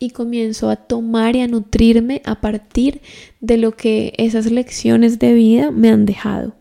y 0.00 0.10
comienzo 0.10 0.70
a 0.70 0.76
tomar 0.76 1.36
y 1.36 1.40
a 1.40 1.46
nutrirme 1.46 2.20
a 2.24 2.40
partir 2.40 3.00
de 3.40 3.58
lo 3.58 3.76
que 3.76 4.12
esas 4.18 4.50
lecciones 4.50 5.20
de 5.20 5.34
vida 5.34 5.70
me 5.70 5.88
han 5.90 6.04
dejado. 6.04 6.55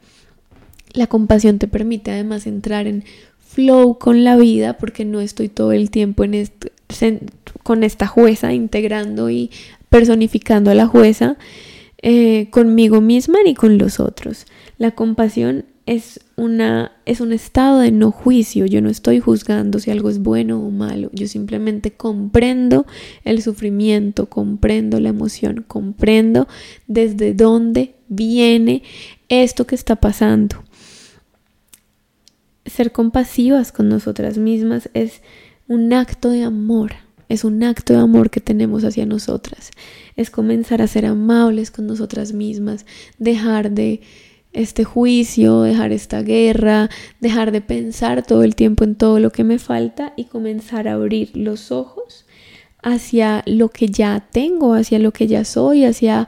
La 0.96 1.08
compasión 1.08 1.60
te 1.60 1.68
permite 1.68 2.12
además 2.12 2.48
entrar 2.48 2.88
en 2.88 3.04
flow 3.38 4.00
con 4.00 4.24
la 4.24 4.36
vida 4.38 4.78
porque 4.78 5.06
no 5.06 5.22
estoy 5.22 5.50
todo 5.50 5.72
el 5.72 5.90
tiempo 5.90 6.24
en 6.24 6.50
con 7.64 7.84
esta 7.84 8.08
jueza 8.08 8.54
integrando 8.54 9.30
y 9.30 9.50
personificando 9.90 10.72
a 10.72 10.76
la 10.76 10.88
jueza 10.88 11.38
eh, 12.02 12.50
conmigo 12.52 13.02
misma 13.02 13.40
ni 13.44 13.56
con 13.56 13.78
los 13.78 14.00
otros. 14.00 14.46
La 14.78 14.92
compasión 14.92 15.66
es, 15.86 16.20
una, 16.36 16.92
es 17.06 17.22
un 17.22 17.32
estado 17.32 17.80
de 17.80 17.92
no 17.92 18.12
juicio. 18.12 18.66
Yo 18.66 18.82
no 18.82 18.90
estoy 18.90 19.20
juzgando 19.20 19.80
si 19.80 19.92
algo 19.92 20.10
es 20.10 20.20
bueno 20.20 20.62
o 20.62 20.70
malo. 20.70 21.10
Yo 21.14 21.28
simplemente 21.28 21.92
comprendo 21.92 22.86
el 23.24 23.42
sufrimiento, 23.42 24.28
comprendo 24.28 25.00
la 25.00 25.10
emoción, 25.10 25.64
comprendo 25.68 26.48
desde 26.88 27.34
dónde 27.34 27.96
viene 28.08 28.84
esto 29.30 29.66
que 29.66 29.76
está 29.76 29.96
pasando. 29.96 30.64
Ser 32.76 32.92
compasivas 32.92 33.72
con 33.72 33.88
nosotras 33.90 34.38
mismas 34.38 34.90
es 34.94 35.22
un 35.68 35.94
acto 35.94 36.30
de 36.30 36.44
amor 36.44 36.94
es 37.30 37.44
un 37.44 37.64
acto 37.64 37.94
de 37.94 38.00
amor 38.00 38.30
que 38.30 38.40
tenemos 38.40 38.84
hacia 38.84 39.06
nosotras. 39.06 39.72
Es 40.16 40.30
comenzar 40.30 40.82
a 40.82 40.88
ser 40.88 41.06
amables 41.06 41.72
con 41.72 41.88
nosotras 41.88 42.34
mismas, 42.34 42.86
dejar 43.18 43.72
de 43.72 44.02
este 44.54 44.84
juicio, 44.84 45.62
dejar 45.62 45.92
esta 45.92 46.22
guerra, 46.22 46.90
dejar 47.20 47.52
de 47.52 47.62
pensar 47.62 48.26
todo 48.26 48.44
el 48.44 48.56
tiempo 48.56 48.84
en 48.84 48.96
todo 48.96 49.20
lo 49.20 49.32
que 49.32 49.44
me 49.44 49.60
falta 49.60 50.14
y 50.16 50.26
comenzar 50.26 50.88
a 50.88 50.94
abrir 50.94 51.36
los 51.36 51.72
ojos 51.72 52.26
hacia 52.82 53.44
lo 53.48 53.70
que 53.70 53.88
ya 53.88 54.28
tengo, 54.32 54.76
hacia 54.76 55.00
lo 55.00 55.12
que 55.12 55.28
ya 55.28 55.44
soy, 55.44 55.84
hacia 55.84 56.28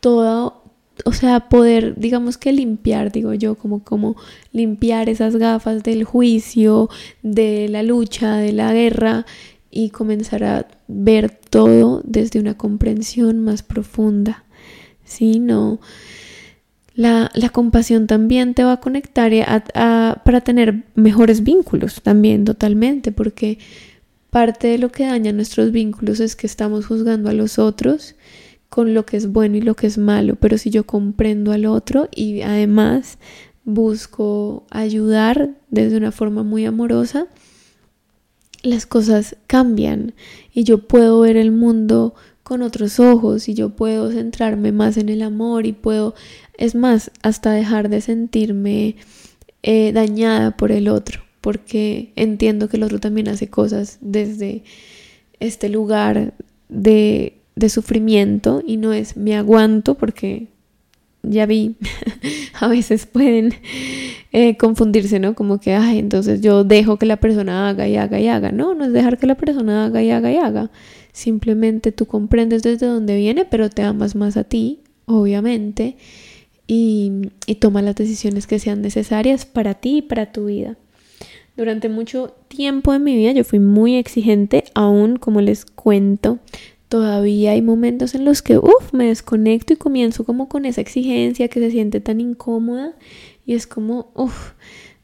todo, 0.00 0.63
o 1.04 1.12
sea, 1.12 1.48
poder, 1.48 1.94
digamos 1.96 2.38
que 2.38 2.52
limpiar, 2.52 3.10
digo 3.10 3.34
yo, 3.34 3.56
como, 3.56 3.82
como 3.82 4.16
limpiar 4.52 5.08
esas 5.08 5.36
gafas 5.36 5.82
del 5.82 6.04
juicio, 6.04 6.88
de 7.22 7.68
la 7.68 7.82
lucha, 7.82 8.36
de 8.36 8.52
la 8.52 8.72
guerra 8.72 9.26
y 9.70 9.90
comenzar 9.90 10.44
a 10.44 10.68
ver 10.86 11.30
todo 11.50 12.00
desde 12.04 12.38
una 12.38 12.56
comprensión 12.56 13.40
más 13.40 13.62
profunda. 13.62 14.44
¿Sí? 15.04 15.40
No. 15.40 15.80
La, 16.94 17.28
compasión 17.52 18.06
también 18.06 18.54
te 18.54 18.62
va 18.62 18.74
a 18.74 18.80
conectar 18.80 19.32
para 19.72 20.40
tener 20.42 20.84
mejores 20.94 21.42
vínculos 21.42 22.00
también 22.02 22.44
totalmente, 22.44 23.10
porque 23.10 23.58
parte 24.30 24.68
de 24.68 24.78
lo 24.78 24.92
que 24.92 25.06
daña 25.06 25.32
nuestros 25.32 25.72
vínculos 25.72 26.20
es 26.20 26.36
que 26.36 26.46
estamos 26.46 26.86
juzgando 26.86 27.30
a 27.30 27.32
los 27.32 27.58
otros 27.58 28.14
con 28.74 28.92
lo 28.92 29.06
que 29.06 29.16
es 29.16 29.30
bueno 29.30 29.56
y 29.56 29.60
lo 29.60 29.76
que 29.76 29.86
es 29.86 29.98
malo, 29.98 30.34
pero 30.34 30.58
si 30.58 30.68
yo 30.68 30.84
comprendo 30.84 31.52
al 31.52 31.64
otro 31.64 32.08
y 32.12 32.40
además 32.40 33.18
busco 33.62 34.66
ayudar 34.68 35.50
desde 35.70 35.96
una 35.96 36.10
forma 36.10 36.42
muy 36.42 36.64
amorosa, 36.64 37.28
las 38.64 38.84
cosas 38.84 39.36
cambian 39.46 40.12
y 40.52 40.64
yo 40.64 40.88
puedo 40.88 41.20
ver 41.20 41.36
el 41.36 41.52
mundo 41.52 42.16
con 42.42 42.62
otros 42.62 42.98
ojos 42.98 43.48
y 43.48 43.54
yo 43.54 43.70
puedo 43.70 44.10
centrarme 44.10 44.72
más 44.72 44.96
en 44.96 45.08
el 45.08 45.22
amor 45.22 45.66
y 45.66 45.72
puedo, 45.72 46.16
es 46.58 46.74
más, 46.74 47.12
hasta 47.22 47.52
dejar 47.52 47.88
de 47.88 48.00
sentirme 48.00 48.96
eh, 49.62 49.92
dañada 49.92 50.56
por 50.56 50.72
el 50.72 50.88
otro, 50.88 51.22
porque 51.40 52.12
entiendo 52.16 52.68
que 52.68 52.78
el 52.78 52.82
otro 52.82 52.98
también 52.98 53.28
hace 53.28 53.46
cosas 53.46 53.98
desde 54.00 54.64
este 55.38 55.68
lugar 55.68 56.34
de, 56.68 57.43
de 57.56 57.68
sufrimiento 57.68 58.62
y 58.66 58.76
no 58.76 58.92
es 58.92 59.16
me 59.16 59.36
aguanto 59.36 59.94
porque 59.94 60.48
ya 61.26 61.46
vi, 61.46 61.76
a 62.60 62.68
veces 62.68 63.06
pueden 63.06 63.54
eh, 64.32 64.56
confundirse, 64.56 65.18
¿no? 65.18 65.34
Como 65.34 65.58
que, 65.58 65.74
ay, 65.74 65.98
entonces 65.98 66.40
yo 66.40 66.64
dejo 66.64 66.98
que 66.98 67.06
la 67.06 67.16
persona 67.16 67.68
haga 67.68 67.88
y 67.88 67.96
haga 67.96 68.20
y 68.20 68.28
haga. 68.28 68.52
No, 68.52 68.74
no 68.74 68.84
es 68.84 68.92
dejar 68.92 69.18
que 69.18 69.26
la 69.26 69.36
persona 69.36 69.86
haga 69.86 70.02
y 70.02 70.10
haga 70.10 70.32
y 70.32 70.36
haga. 70.36 70.70
Simplemente 71.12 71.92
tú 71.92 72.06
comprendes 72.06 72.62
desde 72.62 72.86
dónde 72.86 73.16
viene, 73.16 73.44
pero 73.44 73.70
te 73.70 73.82
amas 73.82 74.14
más 74.14 74.36
a 74.36 74.44
ti, 74.44 74.80
obviamente, 75.06 75.96
y, 76.66 77.30
y 77.46 77.56
toma 77.56 77.82
las 77.82 77.94
decisiones 77.94 78.46
que 78.46 78.58
sean 78.58 78.82
necesarias 78.82 79.46
para 79.46 79.74
ti 79.74 79.98
y 79.98 80.02
para 80.02 80.32
tu 80.32 80.46
vida. 80.46 80.76
Durante 81.56 81.88
mucho 81.88 82.34
tiempo 82.48 82.92
en 82.94 83.04
mi 83.04 83.16
vida 83.16 83.30
yo 83.30 83.44
fui 83.44 83.60
muy 83.60 83.94
exigente, 83.94 84.64
aún 84.74 85.18
como 85.18 85.40
les 85.40 85.64
cuento, 85.64 86.40
todavía 86.94 87.50
hay 87.50 87.60
momentos 87.60 88.14
en 88.14 88.24
los 88.24 88.40
que, 88.40 88.56
uff, 88.56 88.92
me 88.92 89.08
desconecto 89.08 89.72
y 89.72 89.76
comienzo 89.76 90.22
como 90.22 90.48
con 90.48 90.64
esa 90.64 90.80
exigencia 90.80 91.48
que 91.48 91.58
se 91.58 91.72
siente 91.72 91.98
tan 91.98 92.20
incómoda 92.20 92.92
y 93.44 93.54
es 93.54 93.66
como, 93.66 94.12
uff, 94.14 94.52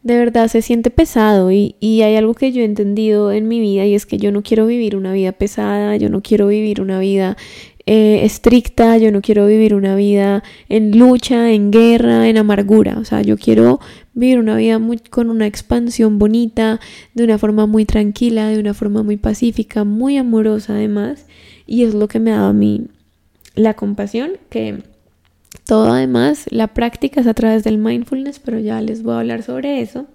de 0.05 0.17
verdad 0.17 0.47
se 0.47 0.63
siente 0.63 0.91
pesado 0.91 1.51
y, 1.51 1.75
y, 1.81 2.03
hay 2.03 2.15
algo 2.15 2.35
que 2.35 2.53
yo 2.53 2.63
he 2.63 2.65
entendido 2.65 3.33
en 3.33 3.49
mi 3.49 3.59
vida 3.59 3.87
y 3.87 3.97
es 3.97 4.07
que 4.07 4.19
yo 4.19 4.31
no 4.31 4.45
quiero 4.45 4.67
vivir 4.67 4.95
una 4.95 5.13
vida 5.13 5.33
pesada, 5.33 5.97
yo 5.97 6.11
no 6.11 6.23
quiero 6.23 6.47
vivir 6.47 6.81
una 6.81 7.01
vida 7.01 7.37
eh, 7.87 8.21
estricta, 8.23 8.97
yo 8.97 9.11
no 9.11 9.21
quiero 9.21 9.49
vivir 9.49 9.75
una 9.75 9.97
vida 9.97 10.45
en 10.69 10.97
lucha, 10.97 11.51
en 11.51 11.73
guerra, 11.73 12.29
en 12.29 12.39
amargura, 12.39 13.01
o 13.01 13.05
sea, 13.05 13.23
yo 13.23 13.37
quiero 13.37 13.81
vivir 14.15 14.39
una 14.39 14.55
vida 14.55 14.79
muy, 14.79 14.99
con 14.99 15.29
una 15.29 15.49
expansión 15.49 16.21
bonita, 16.21 16.79
de 17.15 17.25
una 17.25 17.37
forma 17.37 17.67
muy 17.67 17.85
tranquila, 17.85 18.47
de 18.47 18.61
una 18.61 18.75
forma 18.75 19.03
muy 19.03 19.17
pacífica, 19.17 19.83
muy 19.83 20.19
amorosa 20.19 20.75
además 20.75 21.27
y 21.71 21.85
es 21.85 21.95
lo 21.95 22.09
que 22.09 22.19
me 22.19 22.33
ha 22.33 22.39
dado 22.39 22.49
a 22.49 22.53
mí 22.53 22.89
la 23.55 23.75
compasión, 23.75 24.33
que 24.49 24.83
todo 25.67 25.93
además, 25.93 26.47
la 26.51 26.67
práctica 26.75 27.21
es 27.21 27.29
a 27.29 27.35
través 27.35 27.63
del 27.63 27.79
mindfulness, 27.79 28.41
pero 28.41 28.59
ya 28.59 28.83
les 28.83 29.05
voy 29.05 29.15
a 29.15 29.21
hablar 29.21 29.45
sobre 29.45 29.81
eso. 29.81 30.07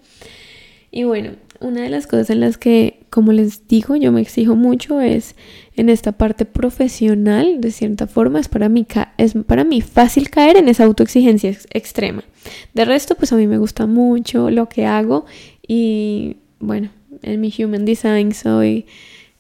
Y 0.91 1.05
bueno, 1.05 1.31
una 1.61 1.83
de 1.83 1.89
las 1.89 2.07
cosas 2.07 2.29
en 2.29 2.41
las 2.41 2.57
que, 2.57 3.05
como 3.09 3.31
les 3.31 3.69
digo, 3.69 3.95
yo 3.95 4.11
me 4.11 4.19
exijo 4.19 4.57
mucho 4.57 4.99
es 4.99 5.37
en 5.77 5.87
esta 5.87 6.11
parte 6.11 6.43
profesional, 6.43 7.61
de 7.61 7.71
cierta 7.71 8.05
forma, 8.05 8.41
es 8.41 8.49
para 8.49 8.67
mí, 8.67 8.85
es 9.17 9.33
para 9.47 9.63
mí 9.63 9.79
fácil 9.79 10.29
caer 10.29 10.57
en 10.57 10.67
esa 10.67 10.83
autoexigencia 10.83 11.57
extrema. 11.71 12.25
De 12.73 12.83
resto, 12.83 13.15
pues 13.15 13.31
a 13.31 13.37
mí 13.37 13.47
me 13.47 13.59
gusta 13.59 13.85
mucho 13.85 14.49
lo 14.49 14.67
que 14.67 14.85
hago 14.85 15.25
y 15.65 16.35
bueno, 16.59 16.89
en 17.21 17.39
mi 17.39 17.53
Human 17.57 17.85
Design 17.85 18.33
soy 18.33 18.87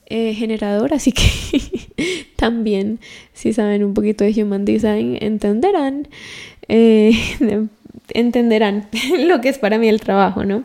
eh, 0.07 0.33
generador, 0.33 0.93
así 0.93 1.11
que 1.11 1.23
también 2.35 2.99
si 3.33 3.53
saben 3.53 3.83
un 3.83 3.93
poquito 3.93 4.23
de 4.23 4.43
Human 4.43 4.65
Design 4.65 5.17
entenderán, 5.19 6.07
eh, 6.67 7.11
entenderán 8.09 8.87
lo 9.27 9.41
que 9.41 9.49
es 9.49 9.57
para 9.57 9.77
mí 9.77 9.87
el 9.87 10.01
trabajo, 10.01 10.45
¿no? 10.45 10.63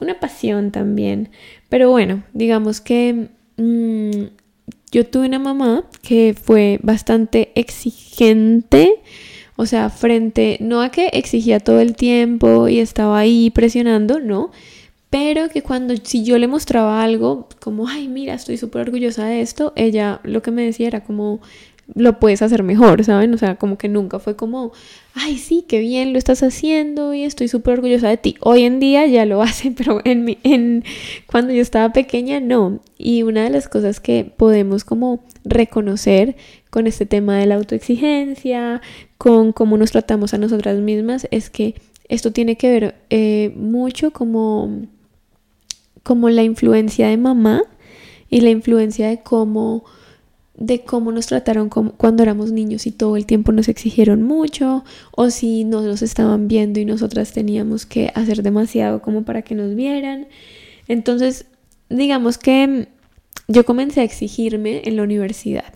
Una 0.00 0.18
pasión 0.20 0.70
también, 0.70 1.28
pero 1.68 1.90
bueno, 1.90 2.22
digamos 2.32 2.80
que 2.80 3.28
mm, 3.56 4.24
yo 4.90 5.06
tuve 5.06 5.26
una 5.26 5.38
mamá 5.38 5.84
que 6.02 6.34
fue 6.40 6.78
bastante 6.82 7.52
exigente, 7.54 9.00
o 9.56 9.66
sea, 9.66 9.90
frente, 9.90 10.56
no 10.60 10.82
a 10.82 10.90
que 10.90 11.08
exigía 11.12 11.60
todo 11.60 11.80
el 11.80 11.94
tiempo 11.94 12.68
y 12.68 12.78
estaba 12.78 13.18
ahí 13.18 13.50
presionando, 13.50 14.20
no, 14.20 14.50
pero 15.10 15.48
que 15.48 15.62
cuando 15.62 15.94
si 16.02 16.24
yo 16.24 16.38
le 16.38 16.48
mostraba 16.48 17.02
algo 17.02 17.48
como, 17.60 17.88
ay, 17.88 18.08
mira, 18.08 18.34
estoy 18.34 18.56
súper 18.56 18.82
orgullosa 18.82 19.26
de 19.26 19.40
esto, 19.40 19.72
ella 19.76 20.20
lo 20.24 20.42
que 20.42 20.50
me 20.50 20.64
decía 20.64 20.86
era 20.86 21.04
como, 21.04 21.40
lo 21.94 22.18
puedes 22.18 22.42
hacer 22.42 22.62
mejor, 22.62 23.02
¿saben? 23.04 23.32
O 23.32 23.38
sea, 23.38 23.56
como 23.56 23.78
que 23.78 23.88
nunca 23.88 24.18
fue 24.18 24.36
como, 24.36 24.72
ay, 25.14 25.38
sí, 25.38 25.64
qué 25.66 25.78
bien 25.80 26.12
lo 26.12 26.18
estás 26.18 26.42
haciendo 26.42 27.14
y 27.14 27.24
estoy 27.24 27.48
súper 27.48 27.74
orgullosa 27.74 28.08
de 28.08 28.18
ti. 28.18 28.36
Hoy 28.40 28.64
en 28.64 28.80
día 28.80 29.06
ya 29.06 29.24
lo 29.24 29.42
hace, 29.42 29.70
pero 29.70 30.00
en, 30.04 30.24
mi, 30.24 30.38
en 30.42 30.84
cuando 31.26 31.52
yo 31.54 31.62
estaba 31.62 31.92
pequeña 31.92 32.40
no. 32.40 32.80
Y 32.98 33.22
una 33.22 33.44
de 33.44 33.50
las 33.50 33.68
cosas 33.68 34.00
que 34.00 34.30
podemos 34.36 34.84
como 34.84 35.24
reconocer 35.44 36.36
con 36.70 36.86
este 36.86 37.06
tema 37.06 37.38
de 37.38 37.46
la 37.46 37.54
autoexigencia, 37.54 38.82
con 39.16 39.52
cómo 39.52 39.78
nos 39.78 39.92
tratamos 39.92 40.34
a 40.34 40.38
nosotras 40.38 40.78
mismas, 40.78 41.26
es 41.30 41.48
que 41.48 41.74
esto 42.08 42.32
tiene 42.32 42.56
que 42.56 42.70
ver 42.70 42.94
eh, 43.10 43.52
mucho 43.56 44.12
como, 44.12 44.82
como 46.08 46.30
la 46.30 46.42
influencia 46.42 47.08
de 47.08 47.18
mamá 47.18 47.64
y 48.30 48.40
la 48.40 48.48
influencia 48.48 49.10
de 49.10 49.20
cómo 49.20 49.84
de 50.54 50.80
cómo 50.80 51.12
nos 51.12 51.26
trataron 51.26 51.68
cuando 51.68 52.22
éramos 52.22 52.50
niños 52.50 52.86
y 52.86 52.92
todo 52.92 53.18
el 53.18 53.26
tiempo 53.26 53.52
nos 53.52 53.68
exigieron 53.68 54.22
mucho 54.22 54.86
o 55.10 55.28
si 55.28 55.64
no 55.64 55.82
nos 55.82 56.00
estaban 56.00 56.48
viendo 56.48 56.80
y 56.80 56.86
nosotras 56.86 57.32
teníamos 57.32 57.84
que 57.84 58.10
hacer 58.14 58.42
demasiado 58.42 59.02
como 59.02 59.22
para 59.22 59.42
que 59.42 59.54
nos 59.54 59.74
vieran. 59.74 60.28
Entonces, 60.88 61.44
digamos 61.90 62.38
que 62.38 62.88
yo 63.46 63.66
comencé 63.66 64.00
a 64.00 64.04
exigirme 64.04 64.80
en 64.86 64.96
la 64.96 65.02
universidad, 65.02 65.74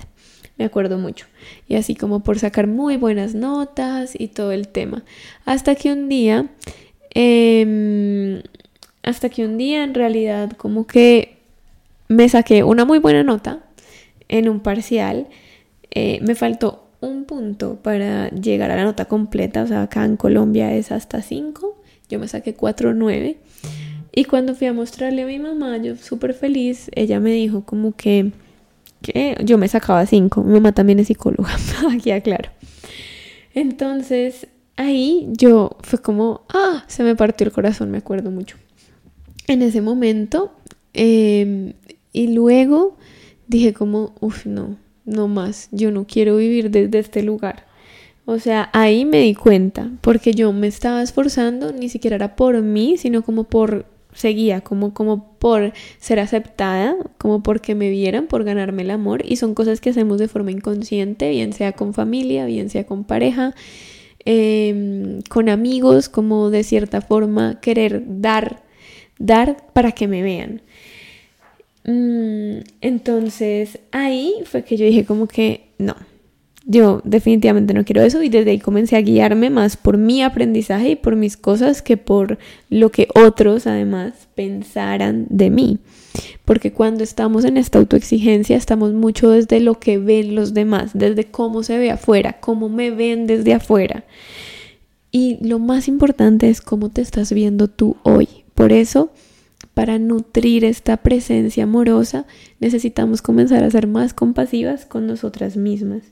me 0.56 0.64
acuerdo 0.64 0.96
mucho, 0.96 1.26
y 1.68 1.74
así 1.74 1.94
como 1.94 2.20
por 2.20 2.38
sacar 2.38 2.68
muy 2.68 2.96
buenas 2.96 3.34
notas 3.34 4.14
y 4.18 4.28
todo 4.28 4.52
el 4.52 4.68
tema. 4.68 5.04
Hasta 5.44 5.74
que 5.74 5.92
un 5.92 6.08
día, 6.08 6.46
em, 7.10 8.40
hasta 9.02 9.28
que 9.28 9.44
un 9.44 9.58
día 9.58 9.84
en 9.84 9.94
realidad 9.94 10.52
como 10.52 10.86
que 10.86 11.38
me 12.08 12.28
saqué 12.28 12.62
una 12.62 12.84
muy 12.84 12.98
buena 12.98 13.22
nota 13.22 13.60
en 14.28 14.48
un 14.48 14.60
parcial, 14.60 15.28
eh, 15.90 16.20
me 16.22 16.34
faltó 16.34 16.88
un 17.00 17.24
punto 17.24 17.76
para 17.82 18.30
llegar 18.30 18.70
a 18.70 18.76
la 18.76 18.84
nota 18.84 19.06
completa, 19.06 19.62
o 19.62 19.66
sea, 19.66 19.82
acá 19.82 20.04
en 20.04 20.16
Colombia 20.16 20.74
es 20.74 20.92
hasta 20.92 21.20
5, 21.20 21.82
yo 22.08 22.18
me 22.18 22.28
saqué 22.28 22.56
4.9 22.56 23.36
y 24.14 24.24
cuando 24.24 24.54
fui 24.54 24.66
a 24.66 24.72
mostrarle 24.72 25.22
a 25.22 25.26
mi 25.26 25.38
mamá, 25.38 25.78
yo 25.78 25.96
súper 25.96 26.34
feliz, 26.34 26.90
ella 26.94 27.18
me 27.18 27.32
dijo 27.32 27.64
como 27.64 27.92
que, 27.96 28.30
que 29.00 29.36
yo 29.44 29.58
me 29.58 29.68
sacaba 29.68 30.06
5, 30.06 30.44
mi 30.44 30.54
mamá 30.54 30.72
también 30.72 30.98
es 31.00 31.08
psicóloga, 31.08 31.50
aquí 31.92 32.10
aclaro. 32.10 32.50
Entonces 33.54 34.46
ahí 34.76 35.28
yo 35.32 35.76
fue 35.82 35.98
como, 36.00 36.42
ah, 36.48 36.84
se 36.86 37.02
me 37.02 37.16
partió 37.16 37.46
el 37.46 37.52
corazón, 37.52 37.90
me 37.90 37.98
acuerdo 37.98 38.30
mucho. 38.30 38.56
En 39.52 39.60
ese 39.60 39.82
momento, 39.82 40.50
em, 40.94 41.74
y 42.10 42.28
luego 42.28 42.96
dije 43.48 43.74
como, 43.74 44.14
uff, 44.18 44.46
no, 44.46 44.78
no 45.04 45.28
más, 45.28 45.68
yo 45.72 45.90
no 45.90 46.06
quiero 46.06 46.36
vivir 46.36 46.70
desde 46.70 46.98
este 46.98 47.22
lugar. 47.22 47.66
O 48.24 48.38
sea, 48.38 48.70
ahí 48.72 49.04
me 49.04 49.18
di 49.18 49.34
cuenta, 49.34 49.90
porque 50.00 50.32
yo 50.32 50.54
me 50.54 50.68
estaba 50.68 51.02
esforzando, 51.02 51.70
ni 51.70 51.90
siquiera 51.90 52.16
era 52.16 52.34
por 52.34 52.62
mí, 52.62 52.96
sino 52.96 53.20
como 53.22 53.44
por, 53.44 53.84
seguía, 54.14 54.62
como, 54.62 54.94
como 54.94 55.36
por 55.38 55.74
ser 55.98 56.18
aceptada, 56.18 56.96
como 57.18 57.42
porque 57.42 57.74
me 57.74 57.90
vieran, 57.90 58.28
por 58.28 58.44
ganarme 58.44 58.84
el 58.84 58.90
amor, 58.90 59.22
y 59.22 59.36
son 59.36 59.52
cosas 59.52 59.82
que 59.82 59.90
hacemos 59.90 60.18
de 60.18 60.28
forma 60.28 60.50
inconsciente, 60.50 61.28
bien 61.28 61.52
sea 61.52 61.72
con 61.72 61.92
familia, 61.92 62.46
bien 62.46 62.70
sea 62.70 62.86
con 62.86 63.04
pareja, 63.04 63.54
em, 64.24 65.20
con 65.28 65.50
amigos, 65.50 66.08
como 66.08 66.48
de 66.48 66.64
cierta 66.64 67.02
forma 67.02 67.60
querer 67.60 68.02
dar, 68.06 68.61
dar 69.22 69.56
para 69.72 69.92
que 69.92 70.08
me 70.08 70.22
vean. 70.22 70.60
Mm, 71.84 72.64
entonces 72.80 73.78
ahí 73.90 74.34
fue 74.44 74.64
que 74.64 74.76
yo 74.76 74.84
dije 74.84 75.04
como 75.04 75.26
que 75.26 75.66
no, 75.78 75.96
yo 76.64 77.00
definitivamente 77.04 77.74
no 77.74 77.84
quiero 77.84 78.02
eso 78.02 78.22
y 78.22 78.28
desde 78.28 78.52
ahí 78.52 78.58
comencé 78.58 78.96
a 78.96 79.02
guiarme 79.02 79.50
más 79.50 79.76
por 79.76 79.98
mi 79.98 80.22
aprendizaje 80.22 80.90
y 80.90 80.96
por 80.96 81.16
mis 81.16 81.36
cosas 81.36 81.82
que 81.82 81.96
por 81.96 82.38
lo 82.70 82.90
que 82.90 83.08
otros 83.14 83.66
además 83.66 84.28
pensaran 84.34 85.26
de 85.28 85.50
mí. 85.50 85.78
Porque 86.44 86.72
cuando 86.72 87.02
estamos 87.02 87.44
en 87.44 87.56
esta 87.56 87.78
autoexigencia 87.78 88.56
estamos 88.56 88.92
mucho 88.92 89.30
desde 89.30 89.60
lo 89.60 89.80
que 89.80 89.98
ven 89.98 90.34
los 90.34 90.54
demás, 90.54 90.90
desde 90.94 91.24
cómo 91.24 91.62
se 91.62 91.78
ve 91.78 91.90
afuera, 91.90 92.38
cómo 92.40 92.68
me 92.68 92.90
ven 92.90 93.26
desde 93.26 93.54
afuera. 93.54 94.04
Y 95.10 95.38
lo 95.46 95.58
más 95.58 95.88
importante 95.88 96.48
es 96.48 96.60
cómo 96.60 96.90
te 96.90 97.02
estás 97.02 97.32
viendo 97.32 97.68
tú 97.68 97.96
hoy. 98.02 98.41
Por 98.54 98.72
eso 98.72 99.10
para 99.74 99.98
nutrir 99.98 100.64
esta 100.64 100.98
presencia 100.98 101.64
amorosa, 101.64 102.26
necesitamos 102.60 103.22
comenzar 103.22 103.64
a 103.64 103.70
ser 103.70 103.86
más 103.86 104.12
compasivas 104.12 104.84
con 104.84 105.06
nosotras 105.06 105.56
mismas. 105.56 106.02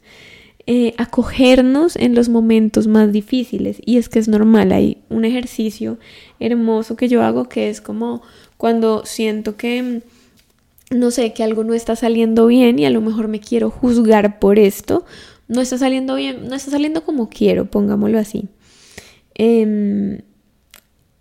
Eh, 0.66 0.94
acogernos 0.98 1.96
en 1.96 2.14
los 2.14 2.28
momentos 2.28 2.86
más 2.86 3.12
difíciles 3.12 3.80
y 3.84 3.96
es 3.96 4.08
que 4.08 4.18
es 4.18 4.28
normal, 4.28 4.72
hay 4.72 4.98
un 5.08 5.24
ejercicio 5.24 5.98
hermoso 6.38 6.96
que 6.96 7.08
yo 7.08 7.22
hago 7.22 7.48
que 7.48 7.70
es 7.70 7.80
como 7.80 8.22
cuando 8.56 9.04
siento 9.06 9.56
que 9.56 10.02
no 10.90 11.10
sé, 11.10 11.32
que 11.32 11.42
algo 11.42 11.64
no 11.64 11.72
está 11.72 11.96
saliendo 11.96 12.46
bien 12.46 12.78
y 12.78 12.84
a 12.84 12.90
lo 12.90 13.00
mejor 13.00 13.28
me 13.28 13.40
quiero 13.40 13.70
juzgar 13.70 14.38
por 14.38 14.58
esto, 14.58 15.04
no 15.48 15.60
está 15.60 15.78
saliendo 15.78 16.16
bien, 16.16 16.48
no 16.48 16.54
está 16.54 16.70
saliendo 16.70 17.04
como 17.04 17.28
quiero, 17.28 17.70
pongámoslo 17.70 18.18
así. 18.18 18.48
Em, 19.34 20.20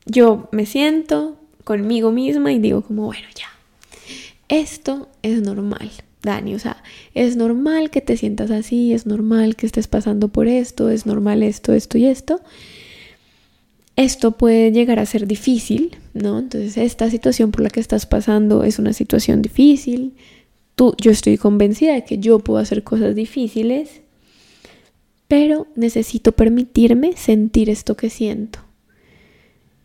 yo 0.09 0.49
me 0.51 0.65
siento, 0.65 1.37
conmigo 1.63 2.11
misma 2.11 2.51
y 2.51 2.59
digo 2.59 2.81
como, 2.81 3.05
bueno, 3.05 3.27
ya, 3.35 3.47
esto 4.47 5.07
es 5.21 5.41
normal, 5.41 5.91
Dani, 6.23 6.55
o 6.55 6.59
sea, 6.59 6.83
es 7.13 7.35
normal 7.35 7.91
que 7.91 8.01
te 8.01 8.17
sientas 8.17 8.51
así, 8.51 8.93
es 8.93 9.05
normal 9.05 9.55
que 9.55 9.65
estés 9.65 9.87
pasando 9.87 10.27
por 10.27 10.47
esto, 10.47 10.89
es 10.89 11.05
normal 11.05 11.43
esto, 11.43 11.73
esto 11.73 11.97
y 11.97 12.05
esto. 12.05 12.41
Esto 13.95 14.31
puede 14.31 14.71
llegar 14.71 14.97
a 14.97 15.05
ser 15.05 15.27
difícil, 15.27 15.97
¿no? 16.13 16.39
Entonces, 16.39 16.77
esta 16.77 17.09
situación 17.09 17.51
por 17.51 17.61
la 17.61 17.69
que 17.69 17.81
estás 17.81 18.05
pasando 18.05 18.63
es 18.63 18.79
una 18.79 18.93
situación 18.93 19.41
difícil. 19.41 20.13
Tú, 20.75 20.95
yo 21.01 21.11
estoy 21.11 21.37
convencida 21.37 21.93
de 21.93 22.05
que 22.05 22.17
yo 22.17 22.39
puedo 22.39 22.59
hacer 22.59 22.83
cosas 22.83 23.13
difíciles, 23.13 24.01
pero 25.27 25.67
necesito 25.75 26.31
permitirme 26.31 27.17
sentir 27.17 27.69
esto 27.69 27.97
que 27.97 28.09
siento. 28.09 28.59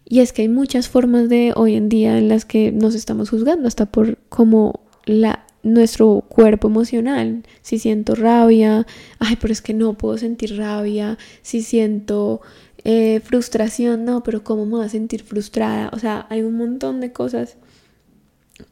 Y 0.06 0.20
es 0.20 0.32
que 0.32 0.42
hay 0.42 0.48
muchas 0.48 0.88
formas 0.88 1.28
de 1.28 1.52
hoy 1.56 1.74
en 1.74 1.88
día 1.88 2.18
en 2.18 2.28
las 2.28 2.44
que 2.44 2.72
nos 2.72 2.94
estamos 2.94 3.30
juzgando, 3.30 3.66
hasta 3.66 3.86
por 3.86 4.18
como 4.28 4.80
la, 5.06 5.46
nuestro 5.62 6.24
cuerpo 6.28 6.68
emocional. 6.68 7.42
Si 7.62 7.78
siento 7.78 8.14
rabia, 8.14 8.86
ay, 9.18 9.36
pero 9.40 9.52
es 9.52 9.62
que 9.62 9.74
no 9.74 9.94
puedo 9.94 10.18
sentir 10.18 10.56
rabia. 10.56 11.18
Si 11.42 11.62
siento 11.62 12.42
eh, 12.84 13.20
frustración, 13.24 14.04
no, 14.04 14.22
pero 14.22 14.44
¿cómo 14.44 14.66
me 14.66 14.72
voy 14.72 14.84
a 14.84 14.90
sentir 14.90 15.22
frustrada? 15.22 15.90
O 15.92 15.98
sea, 15.98 16.26
hay 16.28 16.42
un 16.42 16.56
montón 16.56 17.00
de 17.00 17.12
cosas 17.12 17.56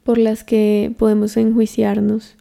por 0.04 0.18
las 0.18 0.44
que 0.44 0.94
podemos 0.98 1.36
enjuiciarnos. 1.36 2.36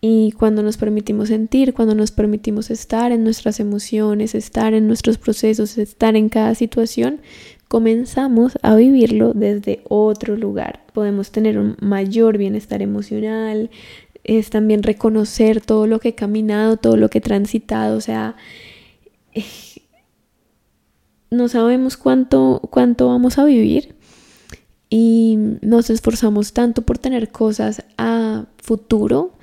Y 0.00 0.32
cuando 0.32 0.62
nos 0.62 0.76
permitimos 0.76 1.28
sentir, 1.28 1.74
cuando 1.74 1.94
nos 1.94 2.12
permitimos 2.12 2.70
estar 2.70 3.10
en 3.10 3.24
nuestras 3.24 3.58
emociones, 3.58 4.36
estar 4.36 4.74
en 4.74 4.86
nuestros 4.86 5.18
procesos, 5.18 5.78
estar 5.78 6.14
en 6.14 6.28
cada 6.28 6.54
situación, 6.54 7.20
comenzamos 7.68 8.58
a 8.62 8.74
vivirlo 8.76 9.32
desde 9.34 9.82
otro 9.88 10.36
lugar. 10.36 10.84
Podemos 10.92 11.30
tener 11.30 11.58
un 11.58 11.76
mayor 11.80 12.38
bienestar 12.38 12.82
emocional, 12.82 13.70
es 14.24 14.50
también 14.50 14.82
reconocer 14.82 15.60
todo 15.60 15.86
lo 15.86 16.00
que 16.00 16.10
he 16.10 16.14
caminado, 16.14 16.76
todo 16.76 16.96
lo 16.96 17.08
que 17.08 17.18
he 17.18 17.20
transitado, 17.20 17.96
o 17.96 18.00
sea, 18.00 18.36
no 21.30 21.48
sabemos 21.48 21.96
cuánto, 21.96 22.60
cuánto 22.70 23.08
vamos 23.08 23.38
a 23.38 23.44
vivir 23.44 23.94
y 24.88 25.36
nos 25.62 25.90
esforzamos 25.90 26.52
tanto 26.52 26.82
por 26.82 26.98
tener 26.98 27.30
cosas 27.30 27.84
a 27.98 28.46
futuro 28.58 29.35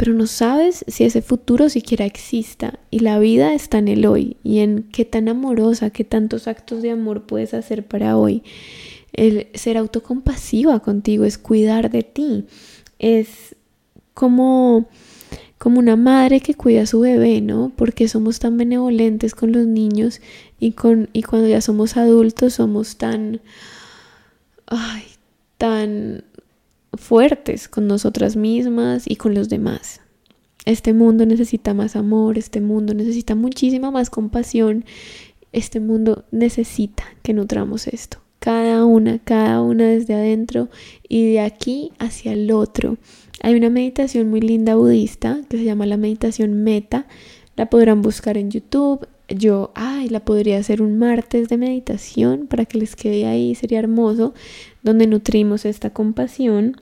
pero 0.00 0.14
no 0.14 0.26
sabes 0.26 0.82
si 0.88 1.04
ese 1.04 1.20
futuro 1.20 1.68
siquiera 1.68 2.06
exista 2.06 2.78
y 2.90 3.00
la 3.00 3.18
vida 3.18 3.52
está 3.52 3.76
en 3.76 3.88
el 3.88 4.06
hoy 4.06 4.38
y 4.42 4.60
en 4.60 4.84
qué 4.84 5.04
tan 5.04 5.28
amorosa, 5.28 5.90
qué 5.90 6.04
tantos 6.04 6.48
actos 6.48 6.80
de 6.80 6.90
amor 6.90 7.26
puedes 7.26 7.52
hacer 7.52 7.84
para 7.84 8.16
hoy. 8.16 8.42
El 9.12 9.48
ser 9.52 9.76
autocompasiva 9.76 10.80
contigo 10.80 11.26
es 11.26 11.36
cuidar 11.36 11.90
de 11.90 12.02
ti, 12.02 12.46
es 12.98 13.56
como 14.14 14.88
como 15.58 15.78
una 15.78 15.96
madre 15.96 16.40
que 16.40 16.54
cuida 16.54 16.80
a 16.80 16.86
su 16.86 17.00
bebé, 17.00 17.42
¿no? 17.42 17.70
Porque 17.76 18.08
somos 18.08 18.38
tan 18.38 18.56
benevolentes 18.56 19.34
con 19.34 19.52
los 19.52 19.66
niños 19.66 20.22
y 20.58 20.72
con 20.72 21.10
y 21.12 21.24
cuando 21.24 21.46
ya 21.46 21.60
somos 21.60 21.98
adultos 21.98 22.54
somos 22.54 22.96
tan 22.96 23.42
ay, 24.64 25.02
tan 25.58 26.24
fuertes 27.00 27.68
con 27.68 27.86
nosotras 27.86 28.36
mismas 28.36 29.04
y 29.06 29.16
con 29.16 29.34
los 29.34 29.48
demás. 29.48 30.00
Este 30.66 30.92
mundo 30.92 31.24
necesita 31.24 31.74
más 31.74 31.96
amor, 31.96 32.36
este 32.36 32.60
mundo 32.60 32.94
necesita 32.94 33.34
muchísima 33.34 33.90
más 33.90 34.10
compasión, 34.10 34.84
este 35.52 35.80
mundo 35.80 36.24
necesita 36.30 37.04
que 37.22 37.32
nutramos 37.32 37.86
esto. 37.86 38.18
Cada 38.38 38.84
una, 38.84 39.18
cada 39.18 39.62
una 39.62 39.88
desde 39.88 40.14
adentro 40.14 40.68
y 41.08 41.32
de 41.32 41.40
aquí 41.40 41.92
hacia 41.98 42.32
el 42.32 42.52
otro. 42.52 42.98
Hay 43.42 43.54
una 43.54 43.70
meditación 43.70 44.28
muy 44.28 44.40
linda 44.40 44.76
budista 44.76 45.40
que 45.48 45.58
se 45.58 45.64
llama 45.64 45.86
la 45.86 45.96
meditación 45.96 46.62
meta. 46.62 47.06
La 47.56 47.68
podrán 47.68 48.00
buscar 48.00 48.36
en 48.38 48.50
YouTube. 48.50 49.06
Yo, 49.28 49.72
ay, 49.74 50.08
la 50.08 50.24
podría 50.24 50.58
hacer 50.58 50.82
un 50.82 50.98
martes 50.98 51.48
de 51.48 51.56
meditación 51.56 52.46
para 52.46 52.64
que 52.64 52.78
les 52.78 52.96
quede 52.96 53.26
ahí, 53.26 53.54
sería 53.54 53.78
hermoso, 53.78 54.34
donde 54.82 55.06
nutrimos 55.06 55.64
esta 55.64 55.90
compasión 55.90 56.76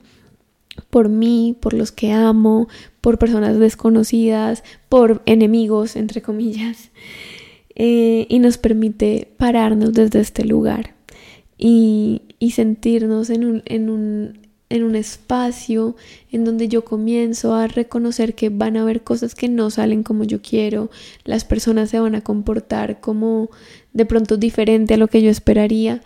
por 0.89 1.09
mí, 1.09 1.55
por 1.59 1.73
los 1.73 1.91
que 1.91 2.11
amo, 2.11 2.67
por 3.01 3.17
personas 3.17 3.59
desconocidas, 3.59 4.63
por 4.89 5.21
enemigos, 5.25 5.95
entre 5.95 6.21
comillas, 6.21 6.89
eh, 7.75 8.25
y 8.29 8.39
nos 8.39 8.57
permite 8.57 9.31
pararnos 9.37 9.93
desde 9.93 10.19
este 10.19 10.45
lugar 10.45 10.95
y, 11.57 12.21
y 12.39 12.51
sentirnos 12.51 13.29
en 13.29 13.45
un, 13.45 13.63
en, 13.65 13.89
un, 13.89 14.39
en 14.69 14.83
un 14.83 14.95
espacio 14.95 15.95
en 16.31 16.45
donde 16.45 16.67
yo 16.67 16.85
comienzo 16.85 17.53
a 17.55 17.67
reconocer 17.67 18.35
que 18.35 18.49
van 18.49 18.77
a 18.77 18.81
haber 18.81 19.03
cosas 19.03 19.35
que 19.35 19.49
no 19.49 19.69
salen 19.69 20.03
como 20.03 20.23
yo 20.23 20.41
quiero, 20.41 20.89
las 21.25 21.43
personas 21.43 21.89
se 21.89 21.99
van 21.99 22.15
a 22.15 22.21
comportar 22.21 22.99
como 22.99 23.49
de 23.93 24.05
pronto 24.05 24.37
diferente 24.37 24.93
a 24.93 24.97
lo 24.97 25.07
que 25.07 25.21
yo 25.21 25.29
esperaría 25.29 26.01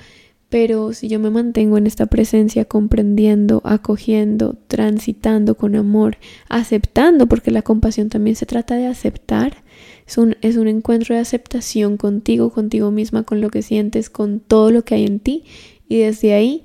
pero 0.53 0.93
si 0.93 1.07
yo 1.07 1.19
me 1.19 1.31
mantengo 1.31 1.79
en 1.79 1.87
esta 1.87 2.05
presencia, 2.05 2.65
comprendiendo, 2.65 3.63
acogiendo, 3.65 4.55
transitando 4.67 5.55
con 5.55 5.75
amor, 5.75 6.17
aceptando, 6.47 7.25
porque 7.25 7.49
la 7.49 7.63
compasión 7.63 8.09
también 8.09 8.35
se 8.35 8.45
trata 8.45 8.75
de 8.75 8.85
aceptar, 8.85 9.63
es 10.05 10.19
un, 10.19 10.67
encuentro 10.67 11.15
de 11.15 11.21
aceptación 11.21 11.97
contigo, 11.97 12.51
contigo 12.51 12.91
misma, 12.91 13.23
con 13.23 13.41
lo 13.41 13.49
que 13.49 13.63
sientes, 13.63 14.11
con 14.11 14.39
todo 14.41 14.69
lo 14.69 14.85
que 14.85 14.93
hay 14.93 15.05
en 15.05 15.19
ti, 15.19 15.43
y 15.89 15.97
desde 15.97 16.35
ahí 16.35 16.61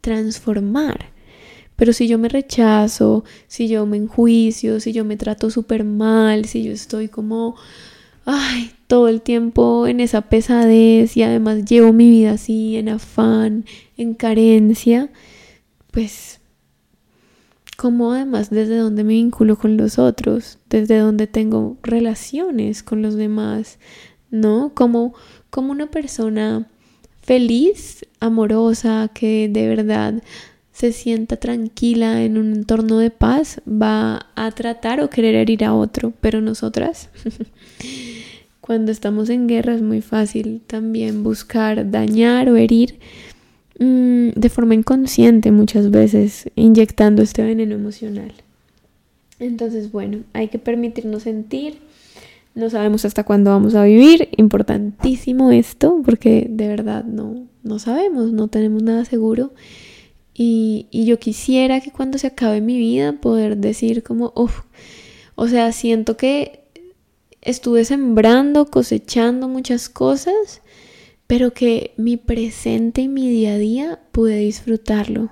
transformar. 0.00 1.12
Pero 1.76 1.92
si 1.92 2.08
yo 2.08 2.18
me 2.18 2.28
rechazo, 2.28 3.22
si 3.46 3.68
yo 3.68 3.86
me 3.86 3.96
enjuicio, 3.96 4.80
si 4.80 4.92
yo 4.92 5.04
me 5.04 5.16
trato 5.16 5.50
súper 5.50 5.84
mal, 5.84 6.46
si 6.46 6.64
yo 6.64 6.72
estoy 6.72 7.06
como 7.06 7.54
ay, 8.24 8.70
todo 8.86 9.08
el 9.08 9.22
tiempo 9.22 9.86
en 9.86 10.00
esa 10.00 10.22
pesadez 10.22 11.16
y 11.16 11.22
además 11.22 11.64
llevo 11.64 11.92
mi 11.92 12.10
vida 12.10 12.32
así, 12.32 12.76
en 12.76 12.88
afán, 12.88 13.64
en 13.96 14.14
carencia, 14.14 15.10
pues, 15.90 16.40
como 17.76 18.12
además 18.12 18.50
desde 18.50 18.76
donde 18.76 19.04
me 19.04 19.14
vinculo 19.14 19.56
con 19.56 19.76
los 19.76 19.98
otros, 19.98 20.58
desde 20.68 20.98
donde 20.98 21.26
tengo 21.26 21.76
relaciones 21.82 22.82
con 22.82 23.02
los 23.02 23.14
demás, 23.14 23.78
¿no? 24.30 24.72
Como, 24.74 25.14
como 25.50 25.72
una 25.72 25.90
persona 25.90 26.68
feliz, 27.22 28.06
amorosa, 28.20 29.10
que 29.12 29.48
de 29.48 29.68
verdad 29.68 30.22
se 30.72 30.92
sienta 30.92 31.36
tranquila 31.36 32.22
en 32.22 32.36
un 32.36 32.52
entorno 32.52 32.98
de 32.98 33.10
paz, 33.10 33.60
va 33.66 34.26
a 34.34 34.50
tratar 34.50 35.00
o 35.00 35.08
querer 35.08 35.36
herir 35.36 35.64
a 35.64 35.74
otro, 35.74 36.12
pero 36.20 36.40
nosotras 36.40 37.08
Cuando 38.64 38.92
estamos 38.92 39.28
en 39.28 39.46
guerra 39.46 39.74
es 39.74 39.82
muy 39.82 40.00
fácil 40.00 40.62
también 40.66 41.22
buscar 41.22 41.90
dañar 41.90 42.48
o 42.48 42.56
herir 42.56 42.98
mm, 43.78 44.30
de 44.34 44.48
forma 44.48 44.74
inconsciente 44.74 45.52
muchas 45.52 45.90
veces, 45.90 46.48
inyectando 46.54 47.20
este 47.20 47.42
veneno 47.42 47.74
emocional. 47.74 48.32
Entonces, 49.38 49.92
bueno, 49.92 50.20
hay 50.32 50.48
que 50.48 50.58
permitirnos 50.58 51.24
sentir. 51.24 51.74
No 52.54 52.70
sabemos 52.70 53.04
hasta 53.04 53.22
cuándo 53.22 53.50
vamos 53.50 53.74
a 53.74 53.84
vivir. 53.84 54.30
Importantísimo 54.38 55.52
esto, 55.52 56.00
porque 56.02 56.46
de 56.48 56.66
verdad 56.66 57.04
no, 57.04 57.46
no 57.64 57.78
sabemos, 57.78 58.32
no 58.32 58.48
tenemos 58.48 58.82
nada 58.82 59.04
seguro. 59.04 59.52
Y, 60.32 60.86
y 60.90 61.04
yo 61.04 61.18
quisiera 61.18 61.82
que 61.82 61.90
cuando 61.90 62.16
se 62.16 62.28
acabe 62.28 62.62
mi 62.62 62.78
vida 62.78 63.12
poder 63.12 63.58
decir 63.58 64.02
como, 64.02 64.32
uff, 64.34 64.62
o 65.34 65.48
sea, 65.48 65.70
siento 65.72 66.16
que 66.16 66.63
estuve 67.44 67.84
sembrando, 67.84 68.66
cosechando 68.66 69.48
muchas 69.48 69.88
cosas, 69.88 70.62
pero 71.26 71.52
que 71.52 71.92
mi 71.96 72.16
presente 72.16 73.02
y 73.02 73.08
mi 73.08 73.30
día 73.30 73.54
a 73.54 73.58
día 73.58 74.00
pude 74.12 74.38
disfrutarlo, 74.38 75.30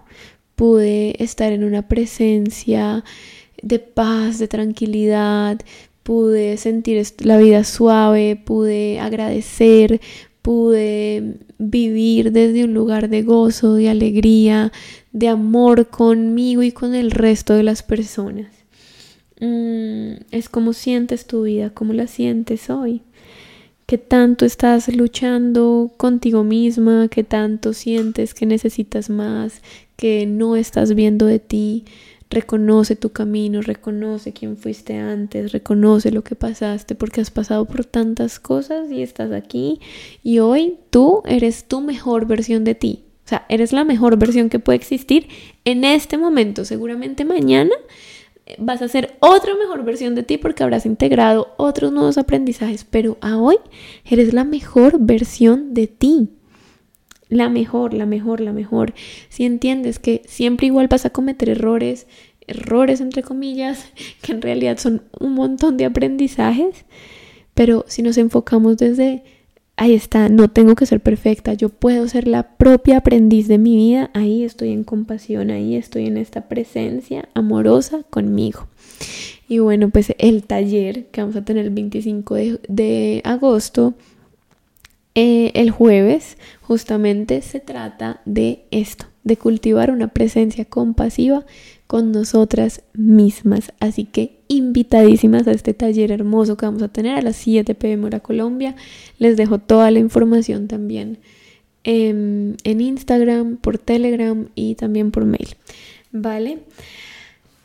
pude 0.54 1.22
estar 1.22 1.52
en 1.52 1.64
una 1.64 1.88
presencia 1.88 3.04
de 3.62 3.78
paz, 3.78 4.38
de 4.38 4.48
tranquilidad, 4.48 5.60
pude 6.02 6.56
sentir 6.56 7.04
la 7.20 7.38
vida 7.38 7.64
suave, 7.64 8.36
pude 8.36 9.00
agradecer, 9.00 10.00
pude 10.42 11.36
vivir 11.58 12.32
desde 12.32 12.64
un 12.64 12.74
lugar 12.74 13.08
de 13.08 13.22
gozo, 13.22 13.74
de 13.74 13.88
alegría, 13.88 14.72
de 15.12 15.28
amor 15.28 15.88
conmigo 15.88 16.62
y 16.62 16.72
con 16.72 16.94
el 16.94 17.10
resto 17.10 17.54
de 17.54 17.62
las 17.62 17.82
personas. 17.82 18.61
Mm, 19.42 20.22
es 20.30 20.48
como 20.48 20.72
sientes 20.72 21.26
tu 21.26 21.42
vida, 21.42 21.70
cómo 21.70 21.92
la 21.92 22.06
sientes 22.06 22.70
hoy. 22.70 23.02
¿Qué 23.86 23.98
tanto 23.98 24.44
estás 24.44 24.86
luchando 24.94 25.90
contigo 25.96 26.44
misma? 26.44 27.08
¿Qué 27.08 27.24
tanto 27.24 27.72
sientes 27.72 28.34
que 28.34 28.46
necesitas 28.46 29.10
más? 29.10 29.60
¿Que 29.96 30.26
no 30.26 30.54
estás 30.54 30.94
viendo 30.94 31.26
de 31.26 31.40
ti? 31.40 31.84
Reconoce 32.30 32.94
tu 32.94 33.10
camino, 33.10 33.62
reconoce 33.62 34.32
quién 34.32 34.56
fuiste 34.56 34.96
antes, 34.96 35.50
reconoce 35.50 36.12
lo 36.12 36.22
que 36.22 36.36
pasaste 36.36 36.94
porque 36.94 37.20
has 37.20 37.32
pasado 37.32 37.64
por 37.64 37.84
tantas 37.84 38.38
cosas 38.38 38.92
y 38.92 39.02
estás 39.02 39.32
aquí 39.32 39.80
y 40.22 40.38
hoy 40.38 40.76
tú 40.90 41.22
eres 41.26 41.64
tu 41.64 41.80
mejor 41.80 42.26
versión 42.26 42.62
de 42.62 42.76
ti. 42.76 43.00
O 43.26 43.28
sea, 43.28 43.44
eres 43.48 43.72
la 43.72 43.82
mejor 43.82 44.16
versión 44.18 44.48
que 44.50 44.60
puede 44.60 44.76
existir 44.76 45.26
en 45.64 45.82
este 45.82 46.16
momento. 46.16 46.64
Seguramente 46.64 47.24
mañana 47.24 47.74
vas 48.58 48.82
a 48.82 48.88
ser 48.88 49.16
otra 49.20 49.54
mejor 49.54 49.84
versión 49.84 50.14
de 50.14 50.22
ti 50.22 50.38
porque 50.38 50.62
habrás 50.62 50.86
integrado 50.86 51.54
otros 51.56 51.92
nuevos 51.92 52.18
aprendizajes, 52.18 52.84
pero 52.84 53.18
a 53.20 53.36
hoy 53.38 53.56
eres 54.04 54.32
la 54.32 54.44
mejor 54.44 54.98
versión 54.98 55.74
de 55.74 55.86
ti. 55.86 56.30
La 57.28 57.48
mejor, 57.48 57.94
la 57.94 58.04
mejor, 58.04 58.40
la 58.40 58.52
mejor. 58.52 58.92
Si 59.30 59.44
entiendes 59.44 59.98
que 59.98 60.22
siempre 60.26 60.66
igual 60.66 60.88
vas 60.88 61.06
a 61.06 61.10
cometer 61.10 61.48
errores, 61.48 62.06
errores 62.46 63.00
entre 63.00 63.22
comillas, 63.22 63.86
que 64.22 64.32
en 64.32 64.42
realidad 64.42 64.78
son 64.78 65.02
un 65.18 65.32
montón 65.32 65.76
de 65.76 65.86
aprendizajes, 65.86 66.84
pero 67.54 67.84
si 67.88 68.02
nos 68.02 68.18
enfocamos 68.18 68.76
desde 68.76 69.24
ahí 69.76 69.94
está, 69.94 70.28
no 70.28 70.48
tengo 70.48 70.74
que 70.74 70.86
ser 70.86 71.00
perfecta, 71.00 71.54
yo 71.54 71.68
puedo 71.68 72.06
ser 72.08 72.28
la 72.28 72.56
propia 72.56 72.98
aprendiz 72.98 73.48
de 73.48 73.58
mi 73.58 73.76
vida, 73.76 74.10
ahí 74.14 74.44
estoy 74.44 74.70
en 74.70 74.84
compasión, 74.84 75.50
ahí 75.50 75.76
estoy 75.76 76.06
en 76.06 76.16
esta 76.16 76.48
presencia 76.48 77.28
amorosa 77.34 78.02
conmigo. 78.10 78.68
Y 79.48 79.58
bueno, 79.58 79.90
pues 79.90 80.14
el 80.18 80.44
taller 80.44 81.06
que 81.06 81.20
vamos 81.20 81.36
a 81.36 81.44
tener 81.44 81.66
el 81.66 81.70
25 81.70 82.34
de, 82.68 83.20
agosto, 83.24 83.94
eh, 85.14 85.50
el 85.54 85.70
jueves, 85.70 86.38
justamente 86.62 87.42
se 87.42 87.60
trata 87.60 88.22
de 88.24 88.64
esto, 88.70 89.06
de 89.24 89.36
cultivar 89.36 89.90
una 89.90 90.08
presencia 90.08 90.64
compasiva 90.64 91.44
con 91.86 92.12
nosotras 92.12 92.82
mismas. 92.94 93.72
Así 93.80 94.04
que 94.04 94.40
invitadísimas 94.48 95.46
a 95.46 95.52
este 95.52 95.74
taller 95.74 96.10
hermoso 96.10 96.56
que 96.56 96.66
vamos 96.66 96.82
a 96.82 96.88
tener 96.88 97.18
a 97.18 97.22
las 97.22 97.36
7 97.36 97.74
pm 97.74 98.06
hora 98.06 98.20
Colombia. 98.20 98.76
Les 99.18 99.36
dejo 99.36 99.58
toda 99.58 99.90
la 99.90 99.98
información 99.98 100.68
también 100.68 101.18
en, 101.84 102.56
en 102.64 102.80
Instagram, 102.80 103.56
por 103.56 103.78
Telegram 103.78 104.48
y 104.54 104.74
también 104.74 105.10
por 105.10 105.24
mail. 105.24 105.56
¿Vale? 106.12 106.60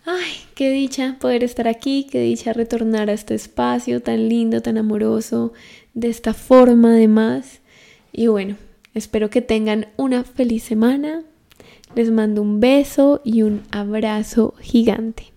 Ay, 0.05 0.33
qué 0.55 0.71
dicha 0.71 1.17
poder 1.19 1.43
estar 1.43 1.67
aquí, 1.67 2.07
qué 2.09 2.21
dicha 2.21 2.53
retornar 2.53 3.09
a 3.09 3.13
este 3.13 3.35
espacio 3.35 4.01
tan 4.01 4.29
lindo, 4.29 4.61
tan 4.61 4.77
amoroso, 4.77 5.51
de 5.93 6.07
esta 6.07 6.33
forma 6.33 6.91
además. 6.91 7.59
Y 8.13 8.27
bueno, 8.27 8.55
espero 8.93 9.29
que 9.29 9.41
tengan 9.41 9.87
una 9.97 10.23
feliz 10.23 10.63
semana, 10.63 11.23
les 11.97 12.11
mando 12.11 12.43
un 12.43 12.59
beso 12.59 13.21
y 13.23 13.41
un 13.41 13.63
abrazo 13.71 14.53
gigante. 14.61 15.36